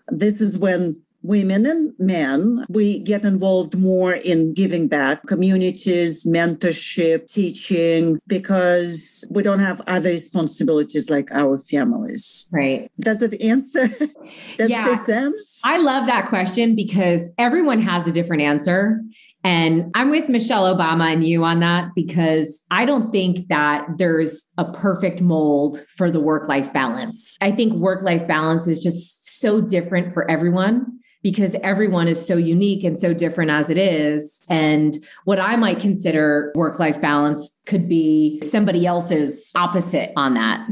this 0.08 0.40
is 0.40 0.58
when 0.58 1.00
women 1.22 1.66
and 1.66 1.92
men 1.98 2.64
we 2.68 3.00
get 3.00 3.24
involved 3.24 3.76
more 3.76 4.14
in 4.14 4.54
giving 4.54 4.86
back 4.86 5.26
communities 5.26 6.24
mentorship 6.24 7.30
teaching 7.30 8.20
because 8.26 9.26
we 9.28 9.42
don't 9.42 9.58
have 9.58 9.80
other 9.86 10.10
responsibilities 10.10 11.10
like 11.10 11.30
our 11.32 11.58
families. 11.58 12.48
Right. 12.52 12.90
Does 13.00 13.20
it 13.20 13.40
answer? 13.42 13.88
Does 14.58 14.70
yeah. 14.70 14.86
it 14.86 14.90
make 14.92 15.00
sense? 15.00 15.60
I 15.64 15.78
love 15.78 16.06
that 16.06 16.28
question 16.28 16.76
because 16.76 17.30
everyone 17.36 17.82
has 17.82 18.06
a 18.06 18.12
different 18.12 18.42
answer 18.42 19.02
and 19.48 19.90
I'm 19.94 20.10
with 20.10 20.28
Michelle 20.28 20.76
Obama 20.76 21.10
and 21.10 21.26
you 21.26 21.42
on 21.42 21.60
that 21.60 21.94
because 21.94 22.60
I 22.70 22.84
don't 22.84 23.10
think 23.10 23.48
that 23.48 23.86
there's 23.96 24.44
a 24.58 24.70
perfect 24.70 25.22
mold 25.22 25.82
for 25.96 26.10
the 26.10 26.20
work 26.20 26.50
life 26.50 26.70
balance. 26.74 27.38
I 27.40 27.52
think 27.52 27.72
work 27.72 28.02
life 28.02 28.28
balance 28.28 28.66
is 28.66 28.78
just 28.78 29.40
so 29.40 29.62
different 29.62 30.12
for 30.12 30.30
everyone 30.30 30.98
because 31.22 31.56
everyone 31.62 32.08
is 32.08 32.24
so 32.24 32.36
unique 32.36 32.84
and 32.84 33.00
so 33.00 33.14
different 33.14 33.50
as 33.50 33.70
it 33.70 33.78
is. 33.78 34.42
And 34.50 34.94
what 35.24 35.40
I 35.40 35.56
might 35.56 35.80
consider 35.80 36.52
work 36.54 36.78
life 36.78 37.00
balance 37.00 37.58
could 37.64 37.88
be 37.88 38.42
somebody 38.42 38.84
else's 38.84 39.50
opposite 39.56 40.12
on 40.14 40.34
that. 40.34 40.68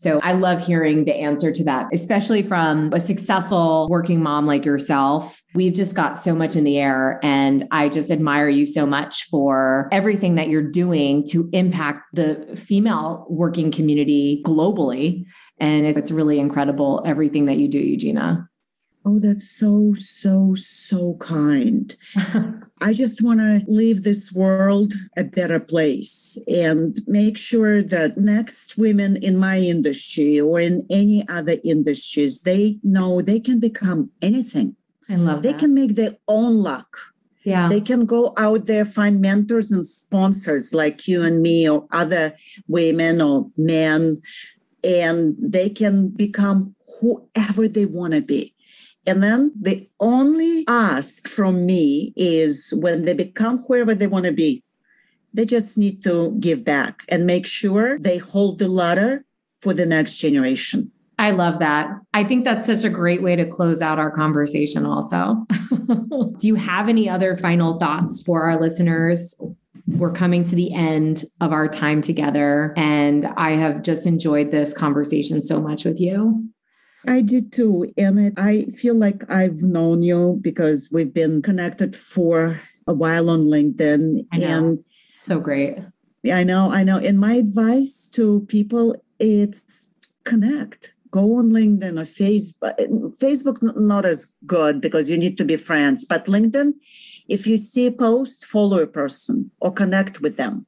So 0.00 0.18
I 0.22 0.32
love 0.32 0.66
hearing 0.66 1.04
the 1.04 1.14
answer 1.14 1.52
to 1.52 1.64
that, 1.64 1.88
especially 1.92 2.42
from 2.42 2.90
a 2.92 2.98
successful 3.00 3.86
working 3.90 4.22
mom 4.22 4.46
like 4.46 4.64
yourself. 4.64 5.39
We've 5.54 5.74
just 5.74 5.94
got 5.94 6.22
so 6.22 6.34
much 6.34 6.54
in 6.56 6.64
the 6.64 6.78
air. 6.78 7.18
And 7.22 7.66
I 7.70 7.88
just 7.88 8.10
admire 8.10 8.48
you 8.48 8.64
so 8.64 8.86
much 8.86 9.24
for 9.24 9.88
everything 9.90 10.36
that 10.36 10.48
you're 10.48 10.62
doing 10.62 11.26
to 11.28 11.48
impact 11.52 12.14
the 12.14 12.56
female 12.56 13.26
working 13.28 13.70
community 13.70 14.42
globally. 14.46 15.24
And 15.58 15.86
it's 15.86 16.10
really 16.10 16.38
incredible 16.38 17.02
everything 17.04 17.46
that 17.46 17.58
you 17.58 17.68
do, 17.68 17.82
Eugina. 17.82 18.46
Oh, 19.04 19.18
that's 19.18 19.50
so, 19.50 19.94
so, 19.94 20.54
so 20.54 21.16
kind. 21.20 21.96
I 22.82 22.92
just 22.92 23.22
want 23.22 23.40
to 23.40 23.62
leave 23.66 24.02
this 24.02 24.30
world 24.30 24.92
a 25.16 25.24
better 25.24 25.58
place 25.58 26.38
and 26.46 26.98
make 27.06 27.38
sure 27.38 27.82
that 27.82 28.18
next 28.18 28.76
women 28.76 29.16
in 29.16 29.38
my 29.38 29.58
industry 29.58 30.38
or 30.38 30.60
in 30.60 30.86
any 30.90 31.26
other 31.28 31.56
industries, 31.64 32.42
they 32.42 32.78
know 32.82 33.22
they 33.22 33.40
can 33.40 33.58
become 33.58 34.10
anything. 34.20 34.76
I 35.10 35.16
love 35.16 35.42
They 35.42 35.52
can 35.52 35.74
make 35.74 35.96
their 35.96 36.16
own 36.28 36.62
luck. 36.62 36.96
Yeah. 37.44 37.68
They 37.68 37.80
can 37.80 38.06
go 38.06 38.32
out 38.38 38.66
there, 38.66 38.84
find 38.84 39.20
mentors 39.20 39.70
and 39.70 39.84
sponsors 39.84 40.72
like 40.72 41.08
you 41.08 41.22
and 41.22 41.42
me 41.42 41.68
or 41.68 41.86
other 41.90 42.34
women 42.68 43.20
or 43.20 43.50
men, 43.56 44.22
and 44.84 45.36
they 45.40 45.68
can 45.68 46.08
become 46.08 46.74
whoever 47.00 47.66
they 47.66 47.86
want 47.86 48.14
to 48.14 48.22
be 48.22 48.54
and 49.06 49.22
then 49.22 49.52
the 49.60 49.88
only 49.98 50.64
ask 50.68 51.26
from 51.26 51.66
me 51.66 52.12
is 52.16 52.72
when 52.76 53.04
they 53.04 53.14
become 53.14 53.58
whoever 53.58 53.94
they 53.94 54.06
want 54.06 54.26
to 54.26 54.32
be, 54.32 54.62
they 55.32 55.46
just 55.46 55.78
need 55.78 56.02
to 56.04 56.36
give 56.38 56.64
back 56.64 57.02
and 57.08 57.26
make 57.26 57.46
sure 57.46 57.98
they 57.98 58.18
hold 58.18 58.58
the 58.58 58.68
ladder 58.68 59.24
for 59.62 59.72
the 59.72 59.86
next 59.86 60.16
generation. 60.18 60.92
I 61.20 61.32
love 61.32 61.58
that. 61.58 61.90
I 62.14 62.24
think 62.24 62.44
that's 62.44 62.66
such 62.66 62.82
a 62.82 62.88
great 62.88 63.22
way 63.22 63.36
to 63.36 63.44
close 63.44 63.82
out 63.82 63.98
our 63.98 64.10
conversation, 64.10 64.86
also. 64.86 65.46
Do 65.88 66.34
you 66.40 66.54
have 66.54 66.88
any 66.88 67.10
other 67.10 67.36
final 67.36 67.78
thoughts 67.78 68.22
for 68.22 68.44
our 68.44 68.58
listeners? 68.58 69.38
We're 69.86 70.12
coming 70.12 70.44
to 70.44 70.54
the 70.54 70.72
end 70.72 71.24
of 71.42 71.52
our 71.52 71.68
time 71.68 72.00
together, 72.00 72.72
and 72.74 73.26
I 73.36 73.50
have 73.50 73.82
just 73.82 74.06
enjoyed 74.06 74.50
this 74.50 74.72
conversation 74.72 75.42
so 75.42 75.60
much 75.60 75.84
with 75.84 76.00
you. 76.00 76.48
I 77.06 77.20
did 77.20 77.52
too. 77.52 77.92
And 77.98 78.32
I 78.38 78.64
feel 78.74 78.94
like 78.94 79.30
I've 79.30 79.62
known 79.62 80.02
you 80.02 80.38
because 80.40 80.88
we've 80.90 81.12
been 81.12 81.42
connected 81.42 81.94
for 81.94 82.58
a 82.86 82.94
while 82.94 83.28
on 83.28 83.44
LinkedIn. 83.44 84.26
And 84.32 84.82
so 85.22 85.38
great. 85.38 85.78
Yeah, 86.22 86.38
I 86.38 86.44
know, 86.44 86.70
I 86.70 86.82
know. 86.82 86.96
And 86.96 87.20
my 87.20 87.34
advice 87.34 88.10
to 88.14 88.40
people 88.48 88.96
it's 89.18 89.90
connect. 90.24 90.94
Go 91.10 91.38
on 91.38 91.50
LinkedIn 91.50 91.98
or 91.98 92.04
Facebook. 92.04 93.16
Facebook 93.18 93.76
not 93.76 94.06
as 94.06 94.32
good 94.46 94.80
because 94.80 95.10
you 95.10 95.16
need 95.16 95.36
to 95.38 95.44
be 95.44 95.56
friends, 95.56 96.04
but 96.04 96.26
LinkedIn, 96.26 96.72
if 97.28 97.46
you 97.46 97.56
see 97.56 97.86
a 97.86 97.92
post, 97.92 98.44
follow 98.44 98.78
a 98.78 98.86
person 98.86 99.50
or 99.60 99.72
connect 99.72 100.20
with 100.20 100.36
them. 100.36 100.66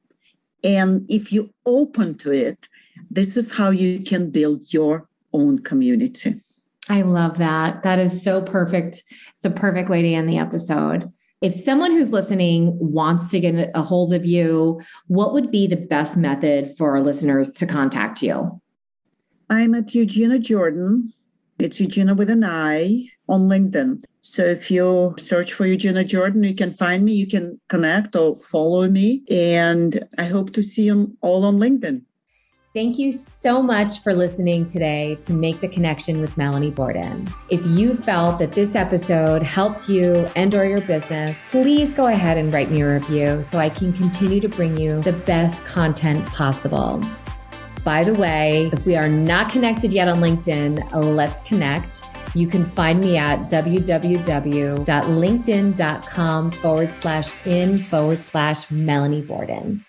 And 0.63 1.05
if 1.09 1.31
you 1.31 1.53
open 1.65 2.15
to 2.19 2.31
it, 2.31 2.67
this 3.09 3.35
is 3.35 3.55
how 3.55 3.69
you 3.69 3.99
can 3.99 4.31
build 4.31 4.73
your 4.73 5.07
own 5.33 5.59
community. 5.59 6.35
I 6.89 7.01
love 7.01 7.37
that. 7.37 7.83
That 7.83 7.99
is 7.99 8.23
so 8.23 8.41
perfect. 8.41 9.03
It's 9.35 9.45
a 9.45 9.49
perfect 9.49 9.89
way 9.89 10.01
to 10.01 10.13
end 10.13 10.29
the 10.29 10.37
episode. 10.37 11.11
If 11.41 11.53
someone 11.53 11.91
who's 11.91 12.11
listening 12.11 12.77
wants 12.79 13.29
to 13.31 13.39
get 13.39 13.71
a 13.75 13.81
hold 13.81 14.13
of 14.13 14.25
you, 14.25 14.81
what 15.07 15.33
would 15.33 15.51
be 15.51 15.67
the 15.67 15.75
best 15.75 16.15
method 16.15 16.73
for 16.77 16.91
our 16.91 17.01
listeners 17.01 17.51
to 17.55 17.65
contact 17.65 18.21
you? 18.21 18.61
I'm 19.53 19.75
at 19.75 19.89
Eugina 19.89 20.41
Jordan. 20.41 21.13
It's 21.59 21.79
Eugina 21.79 22.17
with 22.17 22.31
an 22.31 22.43
I 22.43 23.07
on 23.29 23.41
LinkedIn. 23.41 24.03
So 24.21 24.43
if 24.43 24.71
you 24.71 25.13
search 25.19 25.53
for 25.53 25.65
Eugina 25.65 26.07
Jordan, 26.07 26.43
you 26.43 26.55
can 26.55 26.73
find 26.73 27.05
me, 27.05 27.13
you 27.13 27.27
can 27.27 27.61
connect 27.69 28.15
or 28.15 28.35
follow 28.35 28.89
me. 28.89 29.21
And 29.29 29.99
I 30.17 30.23
hope 30.23 30.53
to 30.53 30.63
see 30.63 30.85
you 30.85 31.15
all 31.21 31.45
on 31.45 31.57
LinkedIn. 31.57 32.01
Thank 32.73 32.97
you 32.97 33.11
so 33.11 33.61
much 33.61 33.99
for 33.99 34.15
listening 34.15 34.65
today 34.65 35.19
to 35.21 35.33
Make 35.33 35.61
the 35.61 35.67
Connection 35.67 36.19
with 36.19 36.35
Melanie 36.35 36.71
Borden. 36.71 37.31
If 37.51 37.63
you 37.67 37.93
felt 37.93 38.39
that 38.39 38.53
this 38.53 38.73
episode 38.73 39.43
helped 39.43 39.87
you 39.87 40.27
and 40.35 40.55
or 40.55 40.65
your 40.65 40.81
business, 40.81 41.37
please 41.51 41.93
go 41.93 42.07
ahead 42.07 42.39
and 42.39 42.51
write 42.51 42.71
me 42.71 42.81
a 42.81 42.91
review 42.91 43.43
so 43.43 43.59
I 43.59 43.69
can 43.69 43.93
continue 43.93 44.39
to 44.39 44.49
bring 44.49 44.75
you 44.77 44.99
the 45.03 45.13
best 45.13 45.63
content 45.65 46.25
possible. 46.25 46.99
By 47.83 48.03
the 48.03 48.13
way, 48.13 48.69
if 48.71 48.85
we 48.85 48.95
are 48.95 49.09
not 49.09 49.51
connected 49.51 49.91
yet 49.91 50.07
on 50.07 50.19
LinkedIn, 50.19 50.93
let's 50.93 51.41
connect. 51.41 52.03
You 52.33 52.47
can 52.47 52.63
find 52.63 53.01
me 53.01 53.17
at 53.17 53.51
www.linkedin.com 53.51 56.51
forward 56.51 56.93
slash 56.93 57.45
in 57.45 57.77
forward 57.77 58.19
slash 58.19 58.71
Melanie 58.71 59.21
Borden. 59.21 59.83